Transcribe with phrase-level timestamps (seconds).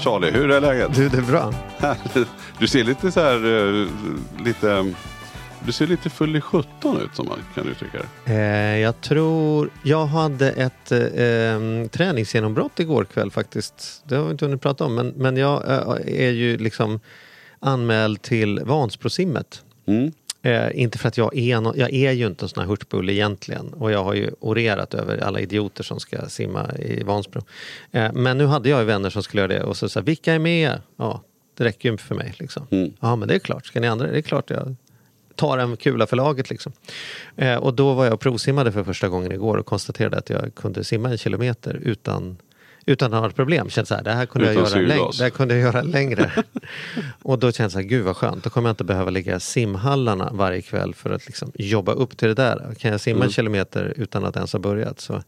[0.00, 0.94] Charlie, hur är läget?
[0.94, 1.54] Du, det är bra.
[2.58, 3.88] Du ser lite så här, eh,
[4.44, 4.94] lite,
[5.66, 8.32] du ser lite full i 17 ut som man kan uttrycka det.
[8.32, 14.02] Eh, jag tror, jag hade ett eh, träningsgenombrott igår kväll faktiskt.
[14.04, 17.00] Det har vi inte hunnit prata om, men, men jag eh, är ju liksom
[17.60, 19.62] anmäld till Vansbrosimmet.
[19.86, 20.12] Mm.
[20.42, 23.12] Eh, inte för att jag är, no jag är ju inte en sån här hurtbulle
[23.12, 27.42] egentligen och jag har ju orerat över alla idioter som ska simma i Vansbro.
[27.92, 30.32] Eh, men nu hade jag ju vänner som skulle göra det och så sa vilka
[30.32, 30.80] är med?
[30.96, 31.22] Ja,
[31.56, 32.66] det räcker ju för mig liksom.
[32.70, 32.92] Mm.
[33.00, 34.06] Ja men det är klart, ska ni andra?
[34.06, 34.76] Det är klart jag
[35.34, 36.72] tar en kula för laget liksom.
[37.36, 40.54] Eh, och då var jag och provsimmade för första gången igår och konstaterade att jag
[40.54, 42.36] kunde simma en kilometer utan
[42.86, 43.70] utan att ha ett problem.
[43.70, 46.30] Kände så här, det här kunde, jag göra, läng- det här kunde jag göra längre.
[47.22, 48.44] och då kände jag så här, gud vad skönt.
[48.44, 52.16] Då kommer jag inte behöva ligga i simhallarna varje kväll för att liksom jobba upp
[52.16, 52.74] till det där.
[52.78, 53.26] Kan jag simma Mm.
[53.26, 55.00] en kilometer utan att ens ha börjat.
[55.00, 55.22] Så,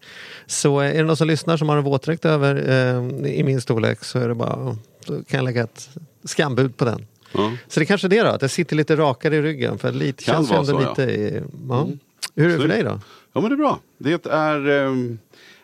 [0.46, 4.04] så är det någon som lyssnar som har en våtdräkt över eh, i min storlek
[4.04, 5.88] så är det bara, då kan jag lägga ett
[6.24, 7.06] skambud på den.
[7.32, 7.52] Ja.
[7.68, 9.78] Så det är kanske är det då, att jag sitter lite rakare i ryggen.
[9.78, 10.88] För lite, Kan känns vara ändå så, ja.
[10.88, 11.88] lite i, ja.
[12.34, 13.00] Hur är det för dig då?
[13.32, 13.78] Ja men det är bra.
[13.98, 15.18] Det är, ehm,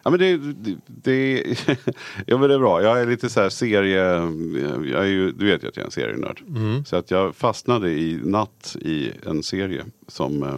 [0.09, 1.42] ja men det, det, det
[2.27, 2.83] ja men det är bra.
[2.83, 4.03] Jag är lite så här serie,
[4.92, 6.42] jag är ju, du vet ju att jag är en serienörd.
[6.48, 6.84] Mm.
[6.84, 10.56] Så att jag fastnade i natt i en serie som eh,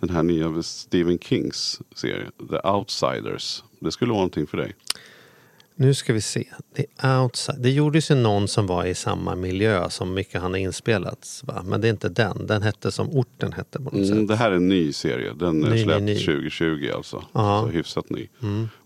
[0.00, 3.64] den här nya Stephen Kings serie, The Outsiders.
[3.78, 4.74] Det skulle vara någonting för dig.
[5.82, 6.44] Nu ska vi se.
[6.76, 7.56] The outside.
[7.62, 11.42] Det gjordes ju någon som var i samma miljö som mycket han har inspelats.
[11.44, 11.62] Va?
[11.64, 12.46] Men det är inte den.
[12.46, 14.28] Den hette som orten hette på något Mm, sätt.
[14.28, 15.32] det här är en ny serie.
[15.34, 16.14] Den är Ny, släppt ny.
[16.14, 17.24] 2020 alltså.
[17.32, 17.62] Ja.
[17.66, 18.28] Så hyfsat ny.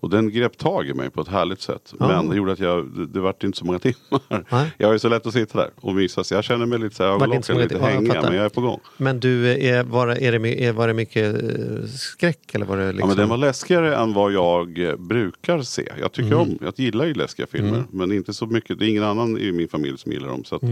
[0.01, 1.95] Och den grep tag i mig på ett härligt sätt.
[2.01, 2.07] Ja.
[2.09, 4.45] Men det gjorde att jag, det, det vart inte så många timmar.
[4.51, 4.71] Nej.
[4.79, 6.25] Jag har ju så lätt att sitta där och mysa.
[6.25, 7.27] Så jag känner mig lite så här många
[7.63, 8.23] lite fattar.
[8.23, 8.81] Men jag är på gång.
[8.97, 12.55] Men du, är, var, är det, är, var det mycket eh, skräck?
[12.55, 13.01] Eller var det liksom...
[13.01, 15.93] Ja, men den var läskigare än vad jag eh, brukar se.
[16.01, 16.39] Jag tycker Mm.
[16.41, 17.85] om, jag gillar ju läskiga filmer.
[17.91, 20.45] Men inte så mycket, det är ingen annan i min familj som gillar dem.
[20.45, 20.63] Så att,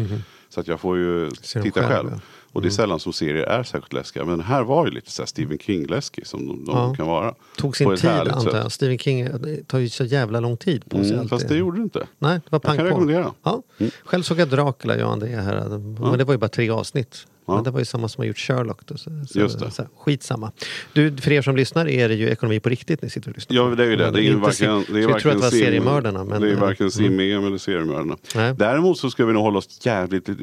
[0.49, 1.31] så att jag får ju.
[1.43, 2.09] Ser titta själv, själv.
[2.09, 2.21] Mm.
[2.53, 4.25] Och det är sällan som serier är särskilt läskiga.
[4.25, 6.95] Men här var ju lite så Stephen King-läskig som de, de Ja.
[6.97, 7.35] kan vara.
[7.57, 8.73] Tog sin tid antar jag.
[8.73, 9.29] Stephen King
[9.67, 11.07] tar ju så jävla lång tid på sig.
[11.07, 11.31] Mm, alltid.
[11.31, 12.07] fast det gjorde det inte.
[12.19, 12.91] Nej, det var pang kan på.
[12.91, 13.33] rekommendera.
[13.43, 13.63] Ja.
[14.05, 15.69] Själv såg jag Dracula, jag och André här.
[16.11, 17.27] Men det var ju bara tre avsnitt.
[17.47, 17.55] Ja.
[17.55, 18.81] Men det var ju samma som har gjort Sherlock.
[18.87, 19.71] Då, så, så, Just det.
[19.71, 20.53] Så, skitsamma.
[20.93, 23.57] Du, för er som lyssnar är det ju ekonomi på riktigt ni sitter och lyssnar
[23.57, 24.05] Ja, det är ju det.
[24.05, 25.65] Men Det är ju varken, sim- det är så jag tror att det var sim-
[25.65, 26.25] seriemördarna.
[26.25, 26.91] Men, det är ju varken mm.
[26.91, 28.17] sim-EM eller seriemördarna.
[28.35, 28.55] Nej.
[28.59, 30.35] Däremot så ska vi nog hålla oss jävligt eh,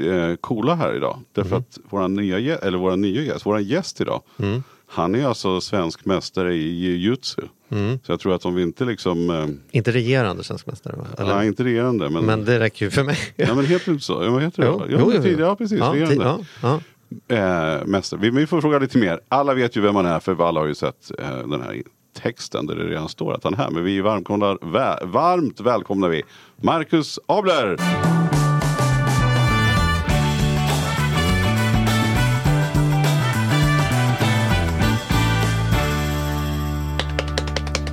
[0.42, 1.20] coola här idag.
[1.34, 1.60] Därför Mm.
[1.70, 4.22] att våra nya, eller våra nya gäst, våran gäst idag.
[4.40, 4.64] Mm.
[4.88, 7.42] Han är alltså svensk mästare i jujutsu.
[7.70, 8.00] Mm.
[8.04, 9.48] Så jag tror att om vi inte liksom, eh,
[9.78, 11.06] Inte regerande svensk mästare va?
[11.18, 11.36] Eller?
[11.36, 13.18] nej inte regerande men, Men det räcker ju för mig.
[13.36, 14.30] ja, men heter det inte så?
[14.32, 14.68] Vad heter det?
[14.68, 15.40] Jo, jo, jo, jo.
[15.40, 16.24] ja precis, Ja, regerande.
[16.26, 16.82] ja, ja.
[17.28, 18.20] Eh, mästare.
[18.20, 19.20] Vi, vi får fråga lite mer.
[19.30, 21.82] Alla vet ju vem han är för alla har ju sett eh, den här
[22.22, 23.70] texten där det redan står att han är här.
[23.72, 26.24] Men vi varmkomnar, vä- varmt välkomnar vi
[26.62, 27.78] Marcus Abler!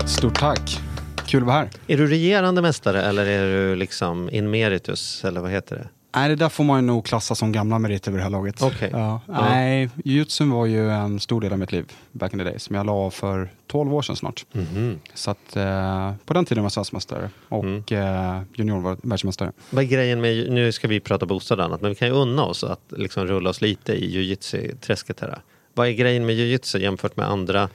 [0.06, 0.80] Stort tack.
[1.26, 1.70] Kul att vara här.
[1.86, 5.24] Är du regerande mästare eller är du liksom in meritus?
[5.24, 5.88] Eller vad heter det?
[6.14, 8.62] Nej, det där får man nog klassa som gamla meriter vid det här laget.
[8.62, 8.88] Okej.
[8.92, 9.20] Ja.
[9.26, 9.40] Ja.
[9.50, 12.76] Nej, jujutsun var ju en stor del av mitt liv back in the day som
[12.76, 14.46] jag la av för 12 år sedan snart.
[14.52, 14.98] Mhm.
[15.14, 17.82] Så att eh, på den tiden var jag svenskmästare och Mm.
[17.90, 19.52] eh, junior var världsmästare.
[19.70, 22.14] Vad är grejen med, nu ska vi prata bostad och annat, men vi kan ju
[22.14, 25.38] unna oss att liksom rulla oss lite i jujutsu-träsket här.
[25.74, 27.68] Vad är grejen med jujutsu jämfört med andra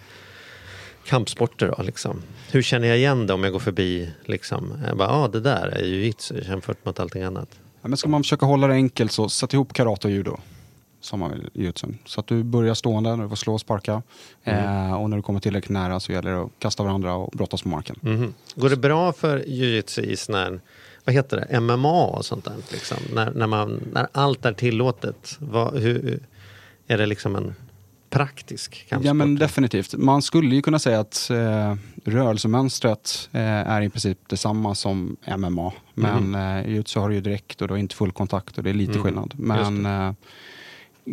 [1.05, 1.83] kampsporter då?
[1.83, 2.21] Liksom?
[2.51, 5.67] Hur känner jag igen det om jag går förbi liksom, jag bara, ah, det där
[5.67, 7.49] är jujutsu jämfört med allting annat?
[7.83, 10.37] Ja, men ska man försöka hålla det enkelt så sätt ihop karate och judo.
[11.01, 11.71] Som man vill i.
[12.05, 14.01] Så att du börjar stående när du får slå och sparka.
[14.43, 17.61] Eh, och när du kommer tillräckligt nära så gäller det att kasta varandra och brottas
[17.61, 17.95] på marken.
[18.01, 18.33] Mhm.
[18.55, 20.59] Går det bra för jujutsu i sån här,
[21.05, 22.55] vad heter det, MMA och sånt där?
[22.71, 22.97] Liksom?
[23.13, 26.19] När, när, man, när allt är tillåtet, vad, hur,
[26.87, 27.55] är det liksom en
[28.13, 29.05] praktisk kampsport.
[29.07, 29.93] Ja men definitivt.
[29.97, 31.75] Man skulle ju kunna säga att eh,
[32.05, 35.71] rörelsemönstret eh, är i princip detsamma som MMA.
[35.93, 36.35] Men Mhm.
[36.35, 38.69] eh, i jujutsu har du ju direkt och du har inte full kontakt och det
[38.69, 39.03] är lite Mm.
[39.03, 39.33] skillnad.
[39.37, 40.13] Men eh,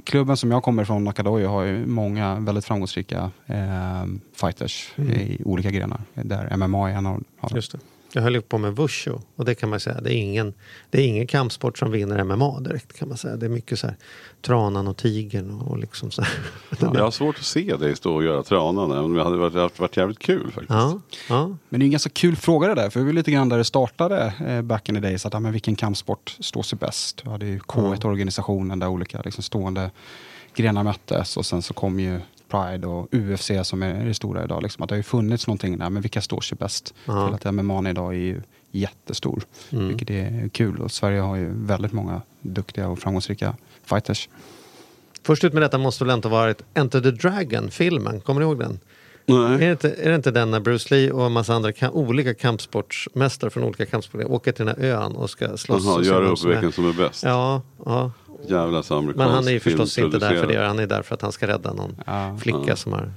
[0.05, 4.05] klubben som jag kommer ifrån, Nakadoyo, har ju många väldigt framgångsrika eh,
[4.35, 5.13] fighters Mm.
[5.13, 6.01] i olika grenar.
[6.15, 7.81] Där MMA är en av av dem.
[8.13, 10.55] Jag höll ju på med wushu och det kan man säga, det är ingen,
[10.91, 13.37] det är ingen kampsport som vinner MMA direkt kan man säga.
[13.37, 13.97] Det är mycket så här
[14.43, 16.33] tranan och tigern och liksom så här.
[16.95, 18.91] Jag har svårt att se dig stå och göra tranan.
[18.91, 20.71] även om Det hade varit, varit, varit jävligt kul faktiskt.
[20.71, 21.57] Ja, ja.
[21.69, 23.59] Men det är en ganska kul fråga det där, för det var lite grann där
[23.59, 25.27] det startade eh, back in the days.
[25.27, 27.21] Att, ja, men vilken kampsport står sig bäst?
[27.25, 29.91] Du hade ju K1-organisationen där olika liksom, stående
[30.55, 32.21] grenar möttes och sen så kom ju
[32.51, 34.63] Pride och UFC som är det stora idag.
[34.63, 36.95] Liksom, att det har ju funnits någonting där, men vilka står sig bäst?
[37.05, 37.27] Ja.
[37.39, 39.43] Till att MMA idag är ju jättestor,
[39.73, 39.89] Mm.
[39.89, 40.81] vilket är kul.
[40.81, 44.29] Och Sverige har ju väldigt många duktiga och framgångsrika fighters.
[45.23, 48.79] Först ut med detta måste väl ha varit Enter the Dragon-filmen, kommer ni ihåg den?
[49.27, 51.91] Är det, inte, är det inte den när Bruce Lee och en massa andra ka-
[51.91, 55.85] olika kampsportsmästare från olika kampsporter åker till den här ön och ska slåss?
[55.85, 57.23] Jaha, göra upp vilken som är bäst.
[57.23, 58.13] Ja, ja.
[58.49, 60.67] Jävla så amerikansk men han är ju förstås inte där för det.
[60.67, 62.37] Han är där för att han ska rädda någon Ja.
[62.41, 62.77] flicka Ja.
[62.77, 63.11] som har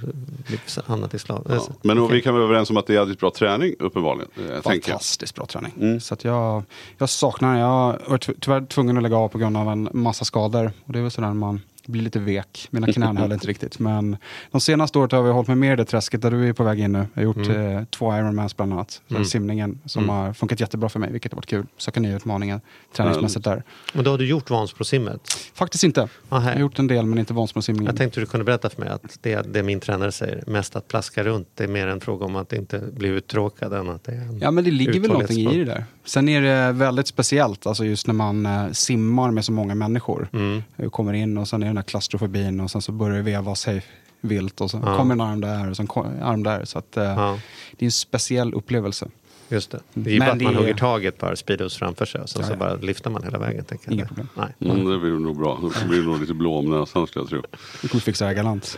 [0.88, 1.48] hamnat i slav.
[1.50, 1.68] Ja.
[1.82, 4.30] Men och vi kan vara överens om att det är jävligt bra träning uppenbarligen.
[4.52, 4.62] eh.
[4.62, 5.74] Fantastiskt bra träning.
[5.80, 6.00] Mm.
[6.00, 6.64] Så att jag,
[6.98, 10.26] jag saknar, jag var ty- tyvärr tvungen att lägga av på grund av en massa
[10.26, 10.72] skador.
[10.86, 12.68] Och det är väl sådär man blir lite vek.
[12.72, 13.80] Mina knän höll inte riktigt.
[13.80, 14.18] Men
[14.52, 16.64] de senaste året har vi hållit mig med i det träsket där du är på
[16.64, 16.98] väg in nu.
[17.14, 17.78] Jag har gjort Mm.
[17.78, 19.02] eh, två Ironmans bland annat.
[19.10, 19.26] Mm.
[19.26, 20.16] Simningen som Mm.
[20.16, 21.66] har funkat jättebra för mig, vilket har varit kul.
[21.78, 22.62] Söka nya utmaningar
[22.96, 23.64] träningsmässigt där.
[23.96, 25.22] Och då har du gjort Vansbrosimmet?
[25.54, 26.08] Faktiskt inte.
[26.30, 26.60] Jag har Aha.
[26.60, 27.86] gjort en del men inte Vansbrosimningen.
[27.86, 30.88] Jag tänkte du kunde berätta för mig att det, det min tränare säger, mest att
[30.88, 34.12] plaska runt, det är mer en fråga om att inte bli uttråkad än att det
[34.12, 35.86] är en Ja men det ligger väl någonting i det där.
[36.06, 40.28] Sen är det väldigt speciellt, alltså just när man eh, simmar med så många människor.
[40.34, 40.64] Mm.
[40.76, 43.66] Jag kommer in och sen är den här klaustrofobin och sen så börjar det vevas
[43.66, 43.84] hej
[44.22, 44.98] vilt och så Ja.
[44.98, 46.66] kommer en arm där och sen en arm där.
[46.66, 47.40] Så att, eh, Ja,
[47.78, 49.08] det är en speciell upplevelse.
[49.50, 49.80] just det.
[49.94, 51.78] Det är ju Men bara att det man är- hugger tag i ett par speedos
[51.78, 52.58] framför sig och sen Ja, så ja.
[52.58, 53.66] bara lyfter man hela vägen.
[53.66, 53.94] Tänker jag.
[53.94, 54.28] Inga problem.
[54.36, 54.72] Nej.
[54.72, 55.60] Mm, det blir nog bra.
[55.62, 57.42] Då blir det nog lite blå om näsan skulle jag tro.
[57.82, 58.78] Vi kommer fixa det här galant.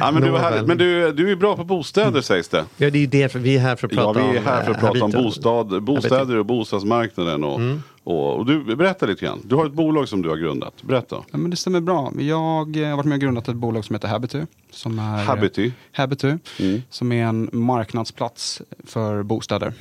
[0.00, 0.66] Ja, men du, härligt.
[0.68, 2.64] men du, du är bra på bostäder sägs det.
[2.76, 4.44] Ja, det är ju det, vi är här för att Ja, prata vi är om
[4.46, 5.22] här för att eh, prata om Habito.
[5.22, 7.44] bostad, bostäder och bostadsmarknaden.
[7.44, 7.82] Och, Mm.
[8.10, 9.40] Och, och du, berätta lite grann.
[9.44, 10.82] Du har ett bolag som du har grundat.
[10.82, 11.24] Berätta.
[11.30, 12.12] Ja, men det stämmer bra.
[12.18, 14.40] Jag eh, har varit med och grundat ett bolag som heter Habity.
[14.70, 15.72] Som är, Habity.
[15.92, 16.82] Habity, Mm.
[16.90, 19.72] som är en marknadsplats för bostäder.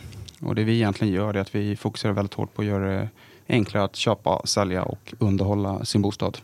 [0.41, 3.09] Och det vi egentligen gör är att vi fokuserar väldigt hårt på att göra det
[3.49, 6.37] enklare att köpa, sälja och underhålla sin bostad.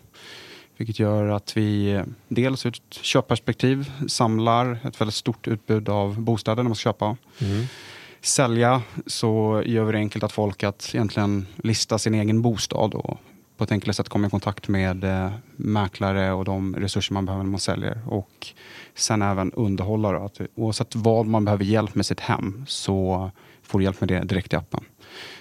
[0.78, 6.22] Vilket gör att vi eh, dels ur ett köpperspektiv samlar ett väldigt stort utbud av
[6.22, 7.06] bostäder när man ska köpa.
[7.40, 7.66] Mm.
[8.26, 13.18] Sälja så gör vi det enkelt att folk att egentligen lista sin egen bostad och
[13.58, 17.44] på ett enklare sätt komma i kontakt med eh, mäklare och de resurser man behöver
[17.44, 18.02] när man säljer.
[18.08, 18.48] Och
[18.96, 20.26] sen även underhållare.
[20.26, 23.32] Att oavsett vad man behöver hjälp med sitt hem så
[23.64, 24.84] får du hjälp med det direkt i appen.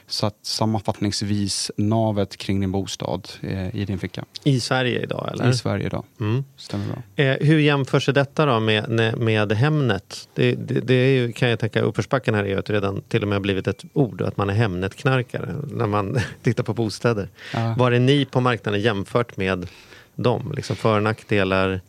[0.06, 4.24] Så att sammanfattningsvis navet kring din bostad eh, i din ficka.
[4.44, 5.50] I Sverige idag eller?
[5.50, 6.04] I Sverige idag.
[6.20, 6.44] Mm.
[6.56, 7.24] Stämmer bra.
[7.24, 10.28] Eh, hur jämför sig detta då med, med Hemnet?
[10.34, 13.22] Det, det, det är ju, kan jag tänka, uppförsbacken här är ju att redan till
[13.22, 17.28] och med har blivit ett ord, att man är Hemnet-knarkare när man tittar på bostäder.
[17.54, 17.74] Ja.
[17.78, 19.66] Var är ni på marknaden jämfört med
[20.14, 20.52] dem?
[20.56, 21.68] Liksom för och nackdelar?
[21.68, 21.80] Nej,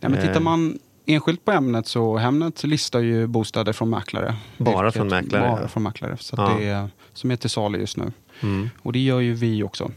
[0.00, 0.26] men Eh.
[0.26, 4.34] tittar man enskilt på ämnet så Hemnet listar ju bostäder från mäklare.
[4.58, 6.16] Bara från mäklare, Bara från mäklare.
[6.20, 6.56] Så Ja.
[6.58, 8.12] det är, som är till salu just nu.
[8.42, 8.68] Mm.
[8.82, 9.90] Och det gör ju vi också.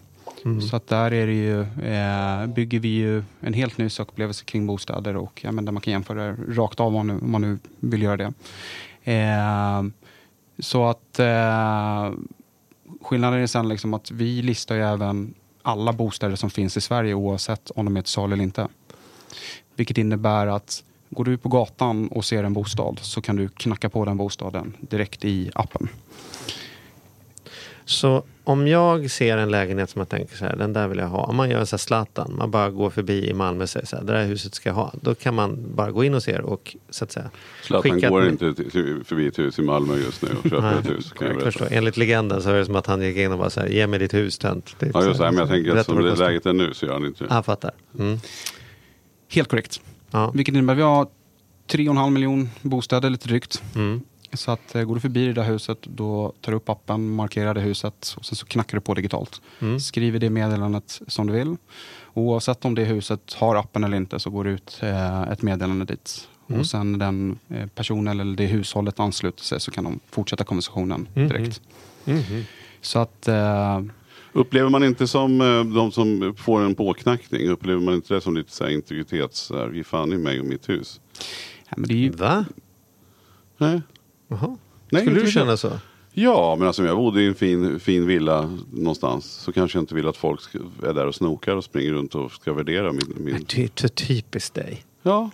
[0.45, 0.61] Mm.
[0.61, 4.67] Så att där är det ju, eh, bygger vi ju en helt ny sökupplevelse kring
[4.67, 7.41] bostäder och ja, men där man kan jämföra rakt av om man nu, om man
[7.41, 8.33] nu vill göra det.
[9.13, 9.83] Eh,
[10.59, 12.11] så att eh,
[13.01, 17.13] skillnaden är sen liksom att vi listar ju även alla bostäder som finns i Sverige
[17.13, 18.67] oavsett om de är till salu eller inte.
[19.75, 23.89] Vilket innebär att går du på gatan och ser en bostad så kan du knacka
[23.89, 25.87] på den bostaden direkt i appen.
[27.85, 31.07] Så om jag ser en lägenhet som jag tänker så här, den där vill jag
[31.07, 31.23] ha.
[31.23, 33.85] Om man gör en sån här Zlatan, man bara går förbi i Malmö och säger
[33.85, 34.93] så här, det där huset ska jag ha.
[35.01, 37.29] Då kan man bara gå in och se och så att säga
[37.63, 40.89] Zlatan går ett- inte till, förbi ett hus i Malmö just nu och köper ett
[40.89, 41.11] hus.
[41.11, 41.67] Kan jag jag förstår.
[41.71, 43.87] Enligt legenden så är det som att han gick in och bara så här, ge
[43.87, 44.75] mig ditt hus tönt.
[44.79, 46.93] Ja just så det, men jag tänker att som det läget är nu så gör
[46.93, 47.33] han inte det.
[47.33, 47.71] Jag fattar.
[47.99, 48.19] Mm.
[49.29, 49.81] Helt korrekt.
[50.11, 50.31] Ja.
[50.31, 51.07] Vilket innebär att vi har
[51.67, 53.63] 3,5 miljon bostäder lite drygt.
[53.75, 54.01] Mm.
[54.33, 57.53] Så att eh, går du förbi det där huset, då tar du upp appen, markerar
[57.53, 59.41] det huset och sen så knackar du på digitalt.
[59.61, 59.79] Mm.
[59.79, 61.55] Skriver det meddelandet som du vill.
[62.13, 65.85] Oavsett om det huset har appen eller inte så går det ut eh, ett meddelande
[65.85, 66.27] dit.
[66.49, 66.59] Mm.
[66.61, 71.07] Och sen den eh, personen eller det hushållet ansluter sig så kan de fortsätta konversationen
[71.13, 71.27] Mhm.
[71.27, 71.61] direkt.
[72.05, 72.43] Mhm.
[72.81, 73.81] Så att eh,
[74.33, 78.35] Upplever man inte som eh, de som får en påknackning, upplever man inte det som
[78.35, 81.01] lite så här integritets, så här, ge fan i mig och mitt hus?
[81.69, 82.45] Ja, men det är ju, Va?
[83.57, 83.81] Nej.
[84.27, 84.57] Jaha.
[84.89, 85.71] Nej, Skulle du inte känna så?
[86.11, 89.83] Ja, men alltså om jag bodde i en fin, fin villa någonstans så kanske jag
[89.83, 90.41] inte vill att folk
[90.83, 93.13] är där och snokar och springer runt och ska värdera min...
[93.17, 93.45] min...
[93.55, 94.83] Det är så typiskt dig.
[95.01, 95.29] Ja.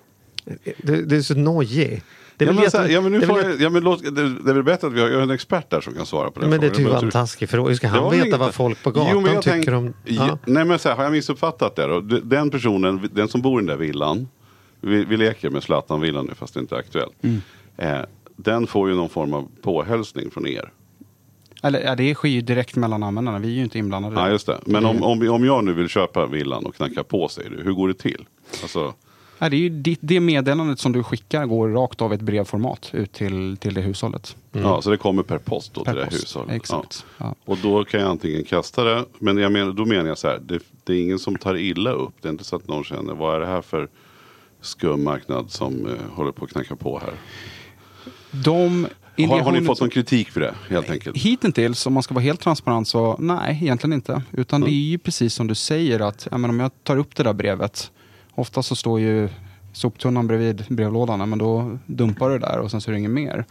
[0.77, 2.03] Du, du är så nojig.
[2.37, 3.61] Det är väl men, jätte- så här, ja, men nu det är får väl jag,
[3.61, 5.93] ja, men låt, det, det är väl bättre att vi har, en expert där som
[5.93, 6.75] kan svara på den Men det frågan.
[6.75, 7.69] tycker jag var en taskig fråga.
[7.69, 9.55] Hur ska Det han var veta inget- vad folk på gatan Jo, men jag tycker
[9.57, 9.93] tänk- om...
[10.05, 10.27] Ja.
[10.27, 10.37] Ja.
[10.45, 11.99] Nej men så här, har jag missuppfattat det då?
[12.23, 14.27] Den personen, den som bor i den där villan.
[14.81, 17.13] Vi, vi leker med Zlatan-villan nu fast det inte är aktuellt.
[17.23, 17.41] Mm.
[17.77, 20.71] Eh, den får ju någon form av påhälsning från er.
[21.63, 23.39] eller, ja, det sker ju direkt mellan användarna.
[23.39, 24.15] Vi är ju inte inblandade.
[24.19, 24.31] Ja det.
[24.31, 24.59] just det.
[24.65, 27.71] Men om, om, om jag nu vill köpa villan och knacka på säger du, hur
[27.73, 28.25] går det till?
[28.61, 28.93] Alltså,
[29.39, 32.89] Ja, det, är ju ditt, det meddelandet som du skickar går rakt av ett brevformat
[32.93, 34.35] ut till, till det hushållet.
[34.51, 36.23] ja, så det kommer per post då Per till det post.
[36.23, 36.55] hushållet?
[36.55, 37.05] Exakt.
[37.17, 37.25] Ja.
[37.25, 37.35] Ja.
[37.45, 40.39] Och då kan jag antingen kasta det, men jag menar, då menar jag så här,
[40.45, 42.13] det, det är ingen som tar illa upp.
[42.21, 43.89] Det är inte så att någon känner, vad är det här för
[44.61, 47.13] skum marknad som eh, håller på att knacka på här?
[48.31, 48.87] De
[49.27, 51.17] Har, har ni fått någon kritik för det helt enkelt?
[51.17, 54.21] Hittills, om man ska vara helt transparent, så nej, egentligen inte.
[54.31, 54.69] Utan Mm.
[54.69, 57.23] det är ju precis som du säger att ja, men om jag tar upp det
[57.23, 57.91] där brevet,
[58.35, 59.29] ofta så står ju
[59.73, 63.45] soptunnan bredvid brevlådan, men då dumpar du där och sen så är det inget mer.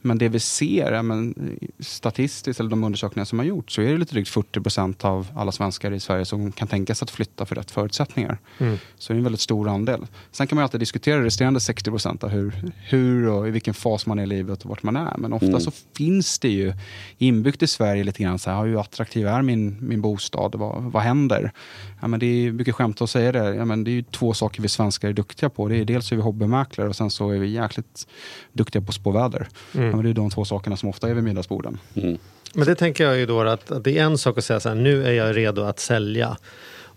[0.00, 1.34] Men det vi ser, ja, men,
[1.80, 5.26] statistiskt, eller de undersökningar som har gjorts, så är det lite drygt 40 procent av
[5.36, 8.38] alla svenskar i Sverige som kan tänka sig att flytta för rätt förutsättningar.
[8.58, 8.78] Mm.
[8.98, 10.06] Så det är en väldigt stor andel.
[10.32, 14.18] Sen kan man alltid diskutera resterande 60 procent, hur, hur och i vilken fas man
[14.18, 15.14] är i livet och vart man är.
[15.18, 15.60] Men ofta Mm.
[15.60, 16.72] så finns det ju
[17.18, 20.54] inbyggt i Sverige lite grann så här, hur attraktiv är min, min bostad?
[20.54, 21.52] Vad, vad händer?
[22.00, 23.54] Ja, men det är mycket skämt att säga det.
[23.54, 25.68] Ja, men det är ju två saker vi svenskar är duktiga på.
[25.68, 28.06] Det är dels är vi hobbymäklare och sen så är vi jäkligt
[28.52, 29.48] duktiga på spåväder.
[29.90, 31.78] Ja, men det är de två sakerna som ofta är vid middagsborden.
[31.94, 32.18] Mm.
[32.54, 34.68] Men det tänker jag ju då att, att det är en sak att säga så
[34.68, 36.36] här, nu är jag redo att sälja.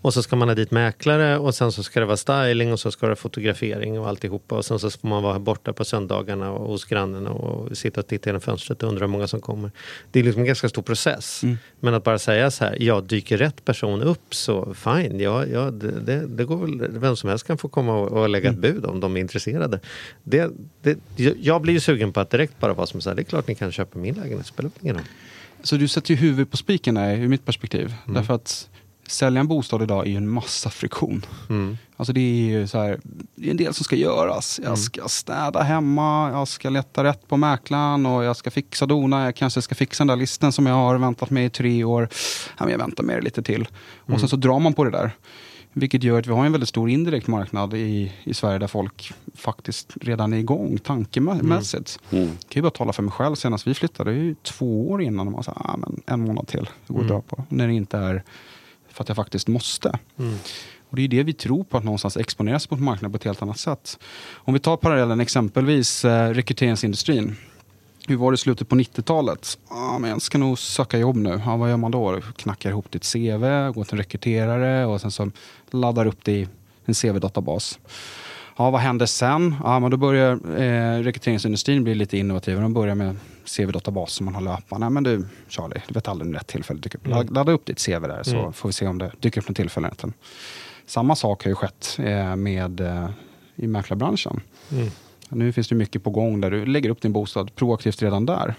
[0.02, 2.80] Och så ska man ha dit mäklare och sen så ska det vara styling och
[2.80, 4.56] så ska det vara fotografering och alltihopa.
[4.56, 8.06] Och sen så får man vara borta på söndagarna och hos grannarna och sitta och
[8.06, 9.70] titta genom fönstret och undra hur många som kommer.
[10.10, 11.42] Det är liksom en ganska stor process.
[11.80, 15.70] Men att bara säga så här, ja dyker rätt person upp så fine, ja, ja,
[15.70, 18.58] det, det, det går väl, vem som helst kan få komma och, och lägga ett
[18.58, 19.80] bud om de är intresserade.
[20.24, 20.50] Det,
[20.82, 20.98] det,
[21.40, 23.48] jag blir ju sugen på att direkt bara vara som så här, det är klart
[23.48, 25.04] ni kan köpa min lägenhet, spelar ingen roll.
[25.62, 27.94] Så du sätter ju huvudet på spiken där, ur mitt perspektiv.
[28.06, 28.68] Därför att
[29.12, 31.26] sälja en bostad idag är ju en massa friktion.
[31.48, 31.78] Mm.
[31.96, 33.00] Alltså det är ju så här,
[33.34, 34.60] det är en del som ska göras.
[34.64, 39.24] Jag ska städa hemma, jag ska leta rätt på mäklaren och jag ska fixa dona.
[39.24, 42.08] Jag kanske ska fixa den där listen som jag har väntat med i tre år.
[42.58, 43.68] Ja, men jag väntar med det lite till.
[43.96, 45.10] Och sen så drar man på det där.
[45.72, 49.12] Vilket gör att vi har en väldigt stor indirekt marknad i, i Sverige där folk
[49.34, 51.98] faktiskt redan är igång tankemässigt.
[52.10, 52.24] Mm.
[52.24, 53.34] Jag kan ju bara tala för mig själv.
[53.34, 56.48] Senast vi flyttade, det är ju två år innan man sa ah, men en månad
[56.48, 56.68] till.
[56.86, 57.44] Det går att dra på.
[57.48, 58.22] När det inte är
[58.92, 59.98] för att jag faktiskt måste.
[60.90, 63.24] Och det är det vi tror på, att någonstans exponera sig mot marknaden på ett
[63.24, 63.98] helt annat sätt.
[64.34, 67.36] Om vi tar parallellen exempelvis eh, rekryteringsindustrin.
[68.06, 69.58] Hur var det i slutet på 90-talet?
[69.68, 71.40] Ah, men jag ska nog söka jobb nu.
[71.46, 72.20] Ah, vad gör man då?
[72.36, 75.30] Knackar ihop ditt CV, går till en rekryterare och sen så
[75.70, 76.48] laddar upp det i
[76.84, 77.78] en CV-databas.
[78.56, 79.54] Ja, vad händer sen?
[79.64, 82.60] Ja, men då börjar eh, rekryteringsindustrin bli lite innovativ.
[82.60, 84.90] De börjar med CV-databas som man har löpande.
[84.90, 87.06] Men du Charlie, du vet aldrig när rätt tillfälle dyker upp.
[87.06, 87.26] Mm.
[87.26, 89.86] Ladda upp ditt CV där så får vi se om det dyker upp något tillfälle.
[89.86, 90.12] egentligen.
[90.86, 93.10] Samma sak har ju skett eh, med, eh,
[93.56, 94.40] i mäklarbranschen.
[94.72, 94.88] Mm.
[95.28, 98.54] Nu finns det mycket på gång där du lägger upp din bostad proaktivt redan där.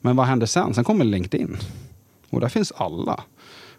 [0.00, 0.74] Men vad händer sen?
[0.74, 1.56] Sen kommer LinkedIn.
[2.30, 3.20] Och där finns alla.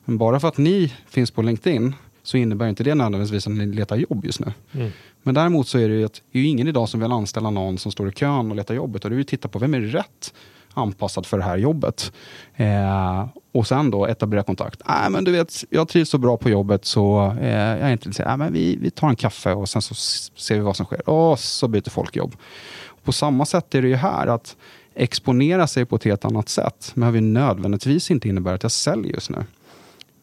[0.06, 3.66] Men bara för att ni finns på LinkedIn så innebär inte det nödvändigtvis att ni
[3.66, 4.54] letar jobb just nu.
[4.72, 4.92] Mm.
[5.24, 7.78] Men däremot så är det ju, att, det är ingen idag som vill anställa någon
[7.78, 8.96] som står i kön och letar jobb.
[8.96, 10.34] Utan du vill titta på vem är rätt
[10.74, 12.12] anpassad för det här jobbet.
[12.56, 14.82] Eh, och sen då etablera kontakt.
[14.88, 18.08] Nej men du vet, jag trivs så bra på jobbet så eh, jag är inte
[18.08, 18.28] intresserad.
[18.28, 19.96] Nej, men vi, vi tar en kaffe och sen så
[20.36, 21.10] ser vi vad som sker.
[21.10, 22.36] Och så byter folk jobb.
[23.04, 24.56] På samma sätt är det ju här att
[24.96, 29.30] exponera sig på ett helt annat sätt behöver nödvändigtvis inte innebära att jag säljer just
[29.30, 29.46] nu.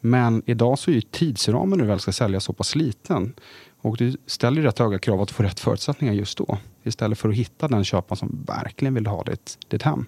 [0.00, 3.34] Men idag så är ju tidsramen när du väl ska sälja så pass liten.
[3.86, 6.58] Och du ställer ju rätt höga krav att få rätt förutsättningar just då.
[6.84, 10.06] Istället för att hitta den köparen som verkligen vill ha ditt, ditt hem.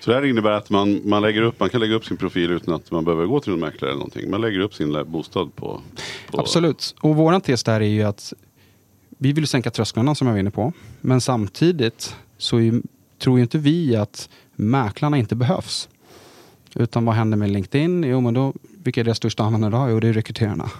[0.00, 2.50] Så det här innebär att man, man, lägger upp, man kan lägga upp sin profil
[2.50, 4.30] utan att man behöver gå till en mäklare eller någonting.
[4.30, 5.80] Man lägger upp sin bostad på...
[6.30, 6.94] på Absolut.
[7.00, 8.32] Och våran tes där är ju att
[9.08, 10.72] vi vill sänka trösklarna som jag var inne på.
[11.00, 12.82] Men samtidigt så är,
[13.18, 15.88] tror ju inte vi att mäklarna inte behövs.
[16.74, 18.04] Utan vad händer med LinkedIn?
[18.04, 19.90] Jo, men då, vilka är deras största användare idag?
[19.90, 20.70] Jo, det är rekryterarna.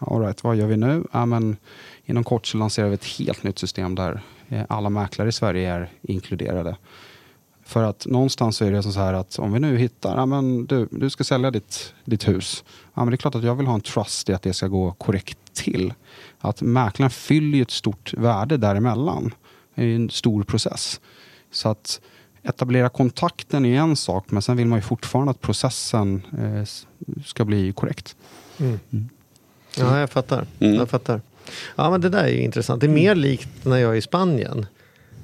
[0.00, 1.04] All right, vad gör vi nu?
[1.12, 1.56] Ja, men
[2.04, 5.72] inom kort så lanserar vi ett helt nytt system där eh, alla mäklare i Sverige
[5.72, 6.76] är inkluderade.
[7.64, 10.88] För att någonstans är det så här att om vi nu hittar, ja, men du,
[10.90, 12.64] du ska sälja ditt, ditt hus.
[12.94, 14.68] Ja, men det är klart att jag vill ha en trust i att det ska
[14.68, 15.94] gå korrekt till.
[16.38, 19.34] Att mäklaren fyller ett stort värde däremellan.
[19.74, 21.00] Det är en stor process.
[21.50, 22.00] Så att
[22.42, 26.68] etablera kontakten är en sak, men sen vill man ju fortfarande att processen eh,
[27.24, 28.16] ska bli korrekt.
[29.78, 30.46] Ja, jag fattar.
[30.60, 30.74] Mm.
[30.74, 31.20] jag fattar.
[31.76, 32.80] Ja, men det där är ju intressant.
[32.80, 33.02] Det är Mm.
[33.02, 34.66] mer likt när jag är i Spanien.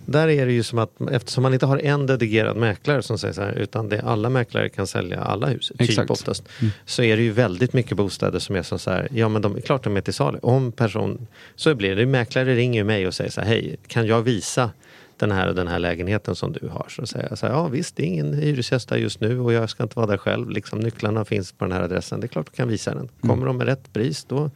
[0.08, 3.34] Där är det ju som att eftersom man inte har en dedikerad mäklare som säger
[3.34, 6.10] så här, utan det alla mäklare kan sälja alla hus, typ Exakt.
[6.10, 6.42] oftast.
[6.84, 9.56] Så är det ju väldigt mycket bostäder som är som så här, ja men de
[9.56, 10.38] är klart de är till salu.
[10.42, 11.26] Om person,
[11.56, 14.70] så blir det, mäklare ringer ju mig och säger så här, hej, kan jag visa
[15.18, 16.86] den här och den här lägenheten som du har?
[16.88, 19.52] Så säger jag så här, ja visst, det är ingen hyresgäst där just nu och
[19.52, 20.50] jag ska inte vara där själv.
[20.50, 23.08] Liksom, nycklarna finns på den här adressen, det är klart du kan visa den.
[23.20, 24.50] Kommer de med rätt pris, då,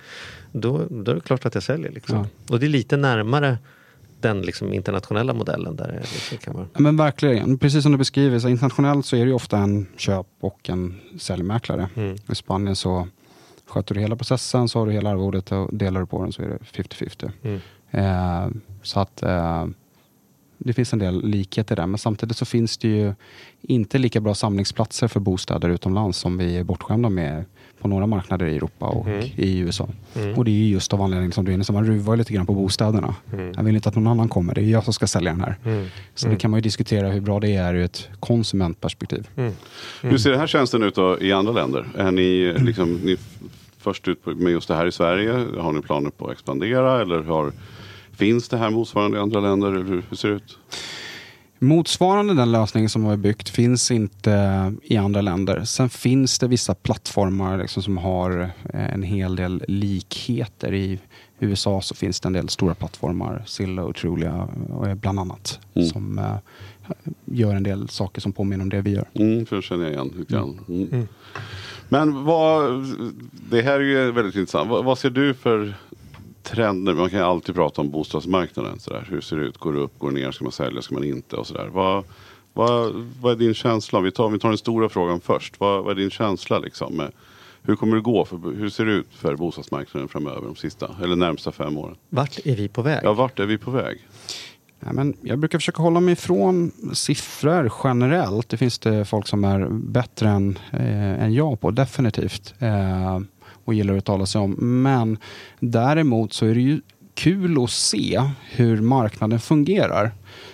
[0.52, 1.92] då, då är det klart att jag säljer.
[1.92, 2.16] Liksom.
[2.16, 2.26] Ja.
[2.54, 3.58] Och det är lite närmare
[4.20, 6.66] den liksom, internationella modellen där det liksom kan vara.
[6.78, 10.26] Men verkligen, precis som du beskriver, så internationellt så är det ju ofta en köp
[10.40, 11.88] och en säljmäklare.
[11.94, 12.16] Mm.
[12.32, 13.08] I Spanien så
[13.66, 16.42] sköter du hela processen, så har du hela arvodet och delar du på den så
[16.42, 17.30] är det 50-50.
[17.42, 17.60] Mm.
[17.90, 18.50] Eh,
[18.82, 19.66] så att eh,
[20.64, 23.14] det finns en del likheter där, men samtidigt så finns det ju
[23.62, 27.44] inte lika bra samlingsplatser för bostäder utomlands som vi är bortskämda med
[27.80, 29.24] på några marknader i Europa och Mm.
[29.36, 29.88] i USA.
[30.14, 30.34] Mm.
[30.34, 32.32] Och det är ju just av anledning som du är inne så man ruvar lite
[32.32, 33.14] grann på bostäderna.
[33.32, 33.52] Mm.
[33.56, 35.56] Jag vill inte att någon annan kommer, det är jag som ska sälja den här.
[35.64, 35.86] Mm.
[36.14, 36.34] Så Mm.
[36.36, 39.28] det kan man ju diskutera hur bra det är ur ett konsumentperspektiv.
[39.36, 39.52] Mm.
[40.02, 41.86] Hur ser den här tjänsten ut då i andra länder?
[41.98, 43.16] Är ni, liksom, ni
[43.78, 45.32] först ut på- med just det här i Sverige?
[45.58, 47.00] Har ni planer på att expandera?
[47.02, 47.52] Eller har,
[48.20, 49.68] finns det här motsvarande i andra länder?
[49.72, 50.58] Eller hur, ser det ut?
[51.58, 54.30] Motsvarande den lösningen som har byggt finns inte
[54.82, 55.64] i andra länder.
[55.64, 58.40] Sen finns det vissa plattformar liksom som har
[58.74, 60.74] eh, en hel del likheter.
[60.74, 60.98] I
[61.38, 64.48] USA så finns det en del stora plattformar, Zillow och Trulia
[64.86, 65.88] eh, bland annat, Mm.
[65.88, 66.36] som eh,
[67.24, 69.08] gör en del saker som påminner om det vi gör.
[69.14, 70.60] Mm, för det känner jag igen lite grann.
[70.68, 70.88] Mm.
[70.92, 71.08] Mm.
[71.88, 72.84] Men vad,
[73.50, 74.70] det här är ju väldigt intressant.
[74.70, 75.74] Vad, vad ser du för
[76.42, 76.94] trender?
[76.94, 78.78] Man kan ju alltid prata om bostadsmarknaden.
[78.78, 79.06] Sådär.
[79.10, 79.58] Hur ser det ut?
[79.58, 79.98] Går det upp?
[79.98, 80.32] Går det ner?
[80.32, 80.82] Ska man sälja?
[80.82, 81.36] Ska man inte?
[81.36, 81.68] Och sådär.
[81.72, 82.04] Vad,
[82.52, 84.00] vad, vad är din känsla?
[84.00, 85.60] Vi tar, vi tar den stora frågan först.
[85.60, 86.58] Vad, vad är din känsla?
[86.58, 87.08] Liksom,
[87.62, 88.24] hur kommer det gå?
[88.24, 91.96] För, hur ser det ut för bostadsmarknaden framöver de sista, eller närmsta fem åren?
[92.08, 93.00] Vart är vi på väg?
[93.02, 93.98] Ja, vart är vi på väg?
[94.80, 98.48] Ja, men jag brukar försöka hålla mig ifrån siffror generellt.
[98.48, 102.54] Det finns det folk som är bättre än, eh, än jag på, definitivt.
[102.58, 103.20] Eh,
[103.70, 104.82] och gillar att tala sig om.
[104.82, 105.18] Men
[105.60, 106.80] däremot så är det ju
[107.14, 110.12] kul att se hur marknaden fungerar.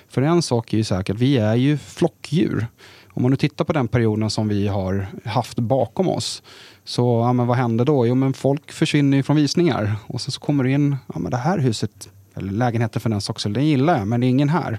[0.08, 2.66] För en sak är ju säkert, vi är ju flockdjur.
[3.08, 6.42] Om man nu tittar på den perioden som vi har haft bakom oss.
[6.84, 8.06] Så ja, men vad händer då?
[8.06, 9.96] Jo, men folk försvinner ju från visningar.
[10.06, 13.20] Och sen så kommer det in, ja, men det här huset, eller lägenheten för den
[13.20, 14.78] saken, den gillar jag, men det är ingen här.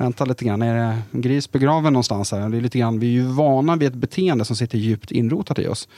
[0.00, 2.48] Vänta lite grann, är det en gris begraven någonstans här?
[2.48, 5.58] Det är lite grann, vi är ju vana vid ett beteende som sitter djupt inrotat
[5.58, 5.88] i oss.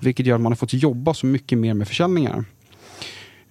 [0.00, 2.44] Vilket gör att man har fått jobba så mycket mer med försäljningar.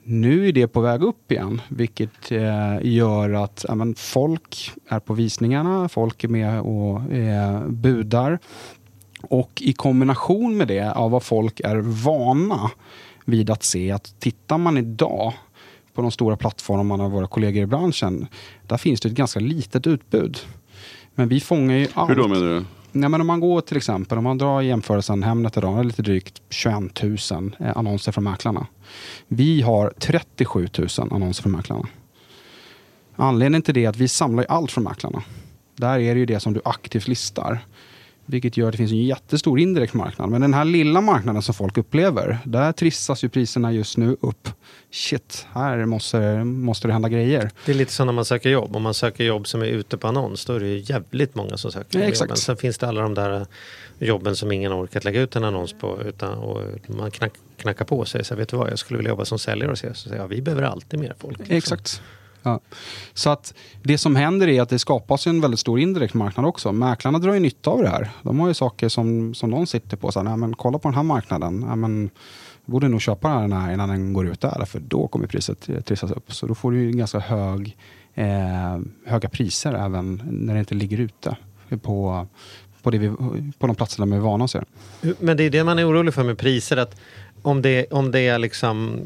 [0.04, 5.00] Nu är det på väg upp igen, vilket eh, gör att ja, men folk är
[5.00, 8.40] på visningarna, folk är med och eh, budar.
[9.22, 12.72] Och i kombination med det av vad folk är vana
[13.26, 15.34] vid att se, att tittar man idag
[15.96, 18.28] på de stora plattformarna av våra kollegor i branschen,
[18.68, 20.38] där finns det ett ganska litet utbud.
[21.16, 22.10] Men vi fångar ju allt.
[22.10, 22.66] Hur då menar du?
[22.92, 26.02] Nej, men om man går till exempel, om man drar jämförelsen Hemnet idag, är lite
[26.02, 27.18] drygt 21 000
[27.60, 28.68] eh, annonser från mäklarna.
[29.28, 31.88] Vi har 37 000 annonser från mäklarna.
[33.16, 35.24] Anledningen till det är att vi samlar ju allt från mäklarna.
[35.76, 37.60] Där är det ju det som du aktivt listar.
[38.26, 40.30] Vilket gör att det finns en jättestor indirekt marknad.
[40.30, 44.50] Men den här lilla marknaden som folk upplever, där trissas ju priserna just nu upp.
[44.92, 47.52] Shit, här måste, måste det hända grejer.
[47.66, 48.76] Det är lite som när man söker jobb.
[48.76, 51.58] Om man söker jobb som är ute på annons, då är det ju jävligt många
[51.58, 52.38] som söker Ja, jobben.
[52.38, 53.46] Sen finns det alla de där
[54.00, 56.02] jobben som ingen har orkat lägga ut en annons på.
[56.06, 58.98] Utan, och man knack, knackar på och säger så här, vet du vad, jag skulle
[58.98, 61.38] vilja jobba som säljare och så säger jag, vi behöver alltid mer folk.
[61.38, 61.58] liksom.
[61.58, 62.02] Exakt.
[62.46, 62.60] Ja.
[63.14, 63.54] Så att
[63.84, 66.72] det som händer är att det skapas en väldigt stor indirekt marknad också.
[66.72, 68.10] Mäklarna drar ju nytta av det här.
[68.24, 70.12] De har ju saker som, som de sitter på.
[70.12, 71.66] Så här, men kolla på den här marknaden.
[71.68, 72.10] Ja, men,
[72.66, 74.66] jag borde nog köpa den här innan den går ut där.
[74.66, 76.34] För då kommer priset trissas upp.
[76.34, 77.78] Så då får du ju ganska hög,
[78.14, 81.38] eh, höga priser även när det inte ligger ute.
[81.82, 82.28] På,
[82.82, 83.10] på, det vi,
[83.60, 84.62] på de platserna vi är vana att se.
[85.20, 86.78] Men det är det man är orolig för med priser.
[86.78, 86.96] att
[87.46, 89.02] om det, om det är liksom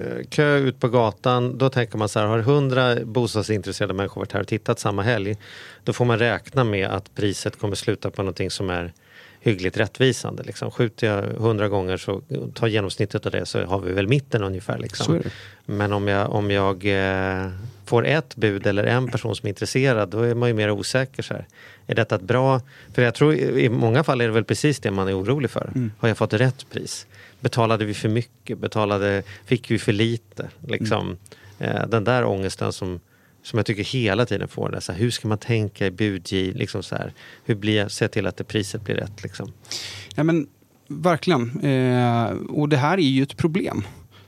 [0.00, 4.32] eh, kö ut på gatan, då tänker man så här, har hundra bostadsintresserade människor varit
[4.32, 5.36] här och tittat samma helg,
[5.84, 8.92] då får man räkna med att priset kommer sluta på någonting som är
[9.40, 10.42] hyggligt rättvisande.
[10.42, 10.70] Liksom.
[10.70, 12.22] Skjuter jag hundra gånger så
[12.54, 14.78] tar genomsnittet av det så har vi väl mitten ungefär.
[14.78, 15.22] Liksom.
[15.64, 17.50] Men om jag, om jag eh,
[17.84, 21.22] får ett bud eller en person som är intresserad då är man ju mer osäker.
[21.22, 21.46] Så här.
[21.86, 22.60] Är detta ett bra...
[22.94, 25.90] För jag tror i många fall är det väl precis det man är orolig för.
[25.98, 27.06] Har jag fått rätt pris?
[27.40, 28.58] Betalade vi för mycket?
[28.58, 30.48] Betalade, fick vi för lite?
[30.66, 31.16] Liksom,
[31.58, 33.00] eh, den där ångesten som,
[33.42, 34.70] som jag tycker hela tiden får.
[34.70, 36.56] Det, så här, hur ska man tänka i budgiv?
[36.56, 37.12] Liksom så här,
[37.44, 39.22] hur blir se till att det priset blir rätt?
[39.22, 39.52] Liksom.
[40.14, 40.46] Ja, men,
[40.88, 41.60] verkligen.
[41.60, 43.84] Eh, och det här är ju ett problem.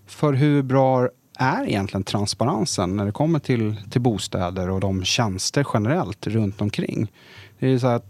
[0.06, 5.66] För hur bra är egentligen transparensen när det kommer till, till bostäder och de tjänster
[5.74, 7.12] generellt runt omkring?
[7.58, 8.06] Det är så att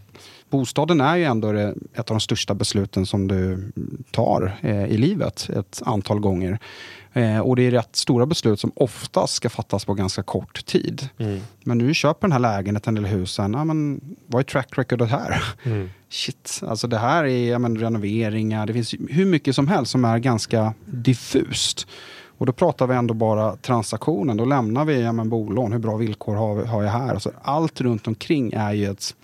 [0.51, 1.49] bostaden är ju ändå
[1.95, 3.73] ett av de största besluten som du
[4.11, 6.59] tar eh, i livet ett antal gånger.
[7.13, 11.09] Eh, och det är rätt stora beslut som oftast ska fattas på ganska kort tid.
[11.65, 15.43] Men du köper den här lägenheten eller husen, ja, men, vad är track recordet här?
[16.09, 20.05] Shit, alltså det här är ja, men, renoveringar, det finns hur mycket som helst som
[20.05, 21.87] är ganska diffust.
[22.38, 24.37] Och då pratar vi ändå bara transaktionen.
[24.37, 27.14] Då lämnar vi ja, men, bolån, hur bra villkor har, har jag här?
[27.14, 29.14] Alltså, allt runt omkring är ju ett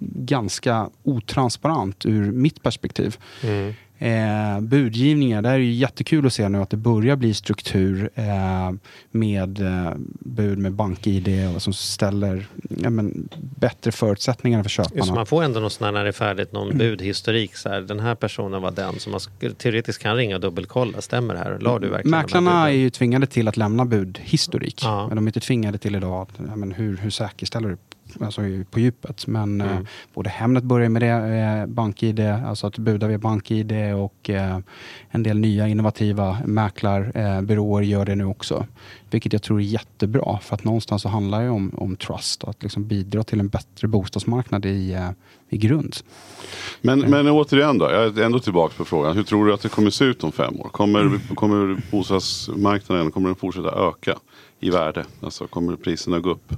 [0.00, 3.18] ganska otransparent ur mitt perspektiv.
[3.42, 3.74] Mm.
[3.98, 8.10] Eh, budgivningar, där är det ju jättekul att se nu att det börjar bli struktur
[8.14, 8.72] eh,
[9.10, 12.46] med eh, bud med bank-id och som ställer
[12.82, 14.96] ja, men, bättre förutsättningar för köparna.
[14.96, 17.56] Just, man får ändå någon sån här när det är färdigt, någon budhistorik.
[17.56, 21.00] Så här, den här personen var den som man sk- teoretiskt kan ringa och dubbelkolla.
[21.00, 21.58] Stämmer det här?
[21.60, 24.80] La du verkligen Mäklarna är ju tvingade till att lämna budhistorik.
[24.84, 25.06] Ja.
[25.08, 27.76] Men de är inte tvingade till idag ja, men hur, hur säkerställer du
[28.20, 28.40] alltså,
[28.70, 29.26] på djupet.
[29.26, 29.72] Men Mm.
[29.72, 29.78] eh,
[30.14, 34.58] både Hemnet börjar med det, eh, BankID, alltså att buda via BankID och eh,
[35.10, 38.66] en del nya innovativa mäklarbyråer eh, byråer gör det nu också.
[39.10, 42.50] Vilket jag tror är jättebra för att någonstans så handlar det om, om trust och
[42.50, 45.10] att liksom bidra till en bättre bostadsmarknad i, eh,
[45.48, 45.96] i grund.
[46.80, 49.16] Men, men återigen då, jag är ändå tillbaka på frågan.
[49.16, 50.68] Hur tror du att det kommer se ut om fem år?
[50.68, 54.18] Kommer, kommer bostadsmarknaden kommer den fortsätta öka
[54.60, 55.04] i värde?
[55.20, 56.52] Alltså kommer priserna gå upp?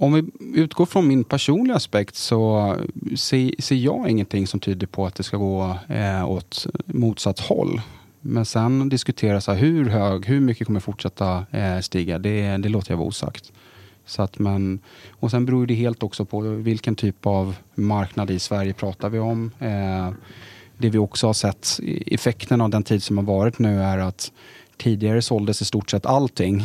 [0.00, 0.24] Om vi
[0.60, 5.14] utgår från min personliga aspekt så eh, ser, ser jag ingenting som tyder på att
[5.14, 7.80] det ska gå eh, åt motsatt håll.
[8.20, 12.68] Men sen diskutera så här, hur hög, hur mycket kommer fortsätta eh, stiga, det, det
[12.68, 13.52] låter jag vara osagt.
[14.06, 14.78] Så att man,
[15.10, 19.18] och sen beror det helt också på vilken typ av marknad i Sverige pratar vi
[19.18, 19.50] om.
[19.58, 20.10] Eh,
[20.78, 24.32] det vi också har sett, effekten av den tid som har varit nu är att
[24.78, 26.64] tidigare såldes i stort sett allting.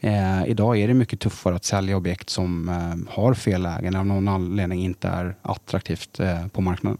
[0.00, 4.06] Eh, idag är det mycket tuffare att sälja objekt som eh, har fel lägen av
[4.06, 6.98] någon anledning inte är attraktivt eh, på marknaden.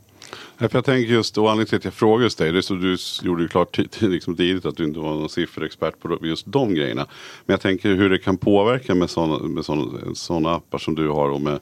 [0.59, 2.75] Ja, jag tänker just, och anledningen till att jag frågar just dig, det är så
[2.75, 6.75] du gjorde ju klart liksom tidigt att du inte var någon sifferexpert på just de
[6.75, 7.07] grejerna.
[7.47, 11.09] Men jag tänker hur det kan påverka med sådana med såna, såna appar som du
[11.09, 11.61] har och med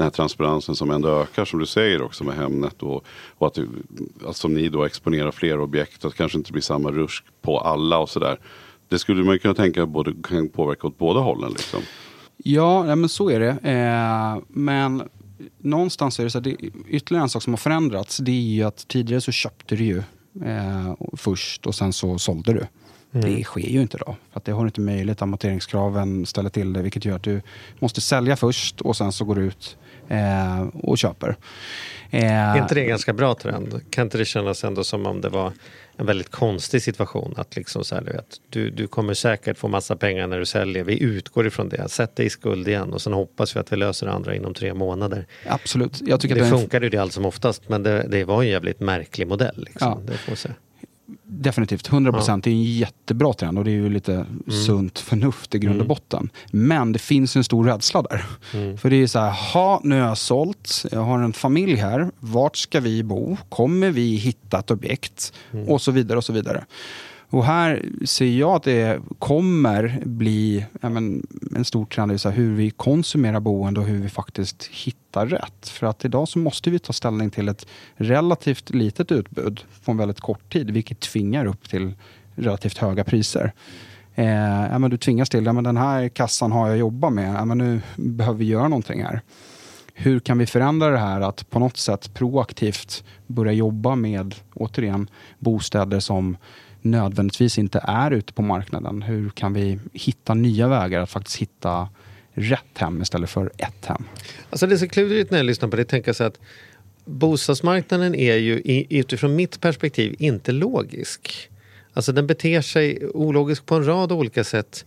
[0.00, 3.04] den här transparensen som ändå ökar som du säger också med Hemnet och,
[3.38, 3.68] och att, du,
[4.26, 7.58] att som ni då exponerar fler objekt, att det kanske inte blir samma rusk på
[7.58, 8.38] alla och sådär.
[8.88, 11.82] Det skulle man kunna tänka både, kan påverka åt båda hållen liksom.
[12.36, 13.50] Ja, nej, men så är det.
[13.62, 15.02] Eh, men
[15.58, 16.56] någonstans är det så att det,
[16.88, 18.16] ytterligare en sak som har förändrats.
[18.16, 19.98] Det är ju att tidigare så köpte du ju
[20.44, 22.66] eh, först och sen så sålde du.
[23.12, 24.16] Det sker ju inte då.
[24.32, 25.22] För att det har inte möjligt.
[25.22, 26.82] Amorteringskraven ställer till det.
[26.82, 27.42] Vilket gör att du
[27.78, 29.76] måste sälja först och sen så går du ut
[30.10, 31.36] eh, och köper.
[32.10, 33.80] Eh, Är inte det en ganska bra trend?
[33.90, 35.52] Kan inte det kännas ändå som om det var
[35.96, 37.34] en väldigt konstig situation?
[37.36, 40.46] Att liksom så här, du, vet, du, du kommer säkert få massa pengar när du
[40.46, 40.84] säljer.
[40.84, 41.88] Vi utgår ifrån det.
[41.88, 44.54] Sätt dig i skuld igen och sen hoppas vi att vi löser det andra inom
[44.54, 45.26] tre månader.
[45.46, 46.00] Absolut.
[46.00, 48.48] Jag tycker Det det funkade ju det allt som oftast men det, det var en
[48.48, 49.64] jävligt märklig modell.
[49.68, 50.02] Liksom.
[50.06, 50.12] Ja.
[50.12, 50.48] Det får se.
[51.22, 52.44] Definitivt, 100 procent.
[52.44, 54.26] Det är en jättebra trend och det är ju lite
[54.66, 56.30] sunt förnuft i grund och botten.
[56.50, 58.24] Men det finns en stor rädsla där.
[58.76, 62.10] För det är så här, ha nu har jag sålt, jag har en familj här,
[62.20, 63.36] vart ska vi bo?
[63.48, 65.32] Kommer vi hitta ett objekt?
[65.68, 66.64] Och så vidare och så vidare.
[67.30, 72.28] Och här ser jag att det kommer bli ja, men, en stor trend i så
[72.28, 75.68] här, hur vi konsumerar boende och hur vi faktiskt hittar rätt.
[75.68, 79.96] För att idag så måste vi ta ställning till ett relativt litet utbud på en
[79.96, 81.94] väldigt kort tid, vilket tvingar upp till
[82.34, 83.52] relativt höga priser.
[84.14, 87.34] Eh, ja, men du tvingas till, ja, men den här kassan har jag jobbat med,
[87.34, 89.20] ja, men nu behöver vi göra någonting här.
[89.94, 95.10] Hur kan vi förändra det här att på något sätt proaktivt börja jobba med, återigen,
[95.38, 96.36] bostäder som
[96.82, 99.02] nödvändigtvis inte är ute på marknaden.
[99.02, 101.88] Hur kan vi hitta nya vägar att faktiskt hitta
[102.32, 104.04] rätt hem istället för ett hem?
[104.50, 105.84] Alltså det är så klurigt när jag lyssnar på det.
[105.84, 106.40] Tänka sig att
[107.04, 111.50] bostadsmarknaden är ju utifrån mitt perspektiv inte logisk.
[111.92, 114.84] Alltså den beter sig ologiskt på en rad olika sätt.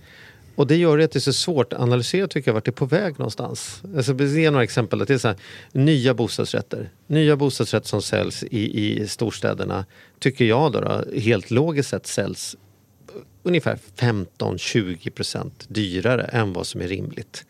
[0.55, 2.69] Och det gör det att det är så svårt att analysera tycker jag vart det
[2.69, 3.83] är på väg någonstans.
[3.95, 4.99] Alltså, vi ser några exempel.
[4.99, 5.37] Det är så här,
[5.71, 6.89] nya bostadsrätter.
[7.07, 9.85] Nya bostadsrätter som säljs i, i storstäderna
[10.19, 12.55] tycker jag då, då helt logiskt sett säljs
[13.43, 17.45] ungefär 15-20 procent dyrare än vad som är rimligt.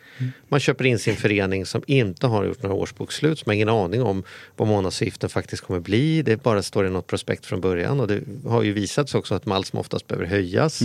[0.49, 4.01] Man köper in sin förening som inte har gjort några årsbokslut, som har ingen aning
[4.01, 4.23] om
[4.55, 6.21] vad månadsavgiften faktiskt kommer bli.
[6.21, 9.35] Det bara står i något prospekt från början och det har ju visat sig också
[9.35, 10.81] att mall som oftast behöver höjas.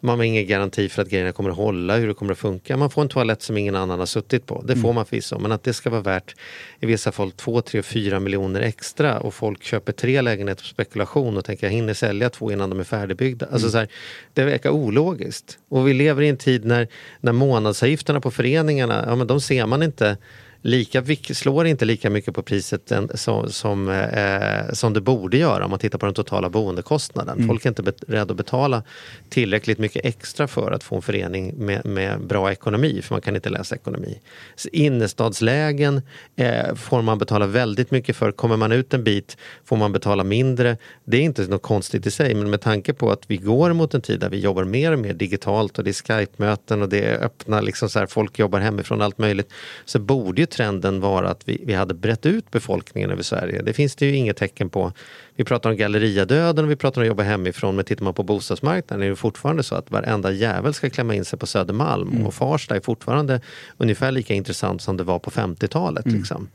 [0.00, 2.76] Man har ingen garanti för att grejerna kommer att hålla, hur det kommer att funka.
[2.76, 4.62] Man får en toalett som ingen annan har suttit på.
[4.66, 6.34] Det får man förvisso, men att det ska vara värt
[6.80, 11.36] i vissa fall 2, 3, 4 miljoner extra och folk köper tre lägenheter på spekulation
[11.36, 13.46] och tänker jag hinner sälja två innan de är färdigbyggda.
[13.52, 13.88] Alltså så här,
[14.34, 15.58] det verkar ologiskt.
[15.68, 16.88] Och vi lever i en tid när,
[17.20, 18.30] när månadsavgifterna på
[18.62, 20.16] föreningarna, ja men de ser man inte
[20.62, 25.70] lika, slår inte lika mycket på priset som, som, eh, som det borde göra om
[25.70, 27.46] man tittar på den totala boendekostnaden.
[27.46, 28.82] Folk är inte beredda att betala
[29.28, 33.36] tillräckligt mycket extra för att få en förening med, med bra ekonomi, för man kan
[33.36, 34.20] inte läsa ekonomi.
[34.56, 36.02] Så innerstadslägen
[36.36, 38.32] eh, får man betala väldigt mycket för.
[38.32, 40.76] Kommer man ut en bit får man betala mindre.
[41.04, 43.94] Det är inte något konstigt i sig, men med tanke på att vi går mot
[43.94, 47.04] en tid där vi jobbar mer och mer digitalt och det är Skype-möten och det
[47.04, 49.52] är öppna, liksom så här, folk jobbar hemifrån allt möjligt,
[49.84, 53.62] så borde ju trenden vara att vi, vi hade brett ut befolkningen över Sverige.
[53.62, 54.92] Det finns det ju inget tecken på.
[55.36, 58.22] Vi pratar om galleriadöden och vi pratar om att jobba hemifrån, men tittar man på
[58.22, 62.34] bostadsmarknaden är det fortfarande så att varenda jävel ska klämma in sig på Södermalm och
[62.34, 63.40] Farsta är fortfarande
[63.78, 66.06] ungefär lika intressant som det var på 50-talet.
[66.06, 66.48] Liksom.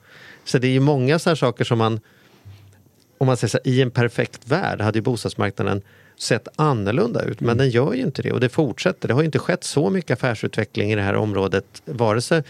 [0.46, 2.00] Så det är ju många så här saker som man
[3.18, 5.82] om man säger så här, i en perfekt värld hade ju bostadsmarknaden
[6.20, 9.08] sett annorlunda ut, men den gör ju inte det och det fortsätter.
[9.08, 12.44] Det har ju inte skett så mycket affärsutveckling i det här området, vare sig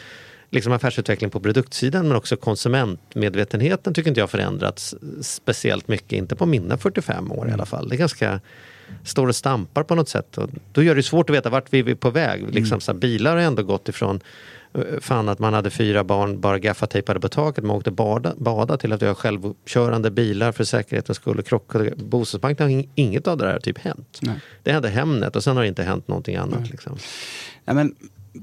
[0.51, 6.45] liksom affärsutveckling på produktsidan men också konsumentmedvetenheten tycker inte jag förändrats speciellt mycket, inte på
[6.45, 7.89] mina 45 år i alla fall.
[7.89, 8.39] Det är ganska
[9.03, 10.37] står och stampar på något sätt.
[10.37, 12.53] Och då gör det svårt att veta vart vi är på väg.
[12.53, 14.19] Liksom, så här, bilar har ändå gått ifrån
[14.73, 18.77] eh, Fan att man hade fyra barn bara gaffatejpade på taket, man åkte bada, bada
[18.77, 21.93] till att vi har självkörande bilar för säkerhetens skull och krockade.
[21.97, 24.19] Bostadsmarknaden har ing- inget av det där typ hänt.
[24.21, 24.35] Nej.
[24.63, 26.69] Det hände Hemnet och sen har det inte hänt någonting annat.
[26.69, 26.97] Liksom.
[27.65, 27.95] Ja, men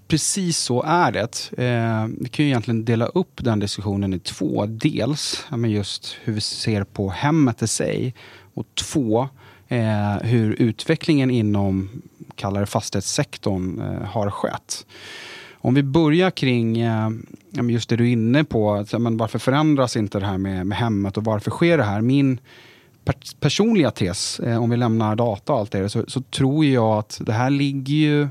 [0.08, 1.52] precis så är det.
[1.58, 4.66] Eh, vi kan ju egentligen dela upp den diskussionen i två.
[4.66, 8.14] Dels men just hur vi ser på hemmet i sig
[8.54, 9.28] och två,
[9.68, 11.88] eh, hur utvecklingen inom
[12.34, 14.86] kallar det fastighetssektorn eh, har skett.
[15.52, 17.10] Om vi börjar kring eh,
[17.62, 20.78] just det du är inne på, att, men varför förändras inte det här med, med
[20.78, 22.00] hemmet och varför sker det här?
[22.00, 22.38] Min
[23.04, 26.98] per personliga tes, eh, om vi lämnar data och allt det, så, så tror jag
[26.98, 28.28] att det här ligger ju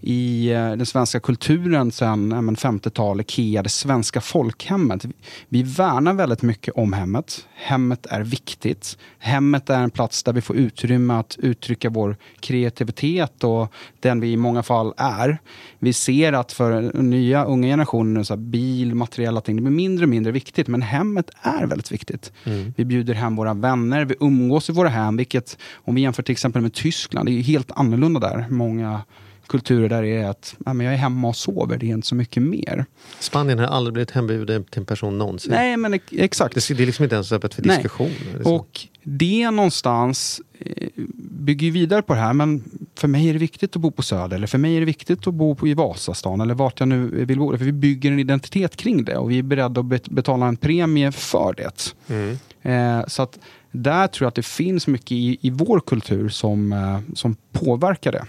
[0.00, 5.06] i eh, den svenska kulturen sedan ja, men 50-talet, IKEA, det svenska folkhemmet.
[5.48, 7.46] Vi värnar väldigt mycket om hemmet.
[7.54, 8.98] Hemmet är viktigt.
[9.18, 14.32] Hemmet är en plats där vi får utrymme att uttrycka vår kreativitet och den vi
[14.32, 15.38] i många fall är.
[15.78, 20.08] Vi ser att för nya unga generationer, så bil, materiella ting, det blir mindre och
[20.08, 20.68] mindre viktigt.
[20.68, 22.32] Men hemmet är väldigt viktigt.
[22.76, 26.32] Vi bjuder hem våra vänner, vi umgås i våra hem, vilket om vi jämför till
[26.32, 28.46] exempel med Tyskland, det är helt annorlunda där.
[28.50, 29.02] Många
[29.50, 32.14] kulturer där är att ja, men jag är hemma och sover, det är inte så
[32.14, 32.84] mycket mer.
[33.20, 35.52] Spanien har aldrig blivit hembjuden till en person någonsin.
[35.52, 36.54] Nej, men ex- exakt.
[36.54, 38.10] Det, det är liksom inte ens öppet för diskussion.
[38.42, 38.54] Så.
[38.54, 43.76] Och det någonstans eh, bygger vidare på det här, men för mig är det viktigt
[43.76, 46.40] att bo på Söder, eller för mig är det viktigt att bo på, i Vasastan,
[46.40, 47.56] eller vart jag nu vill bo.
[47.58, 50.56] För vi bygger en identitet kring det och vi är beredda att bet- betala en
[50.56, 51.94] premie för det.
[52.14, 52.38] Mm.
[52.62, 53.38] Eh, så att
[53.72, 58.12] där tror jag att det finns mycket i, i vår kultur som, eh, som påverkar
[58.12, 58.24] det.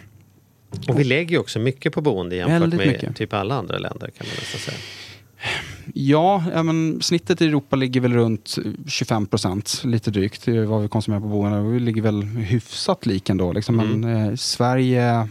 [0.88, 3.16] Och vi lägger ju också mycket på boende jämfört med mycket.
[3.16, 4.78] typ alla andra länder kan man nästan säga.
[5.94, 8.58] Ja, ja men snittet i Europa ligger väl runt
[8.88, 11.62] 25 procent, lite drygt, är vad vi konsumerar på boende.
[11.62, 13.52] Vi ligger väl hyfsat lik ändå.
[13.52, 13.76] Liksom.
[13.76, 15.28] Men eh, Sverige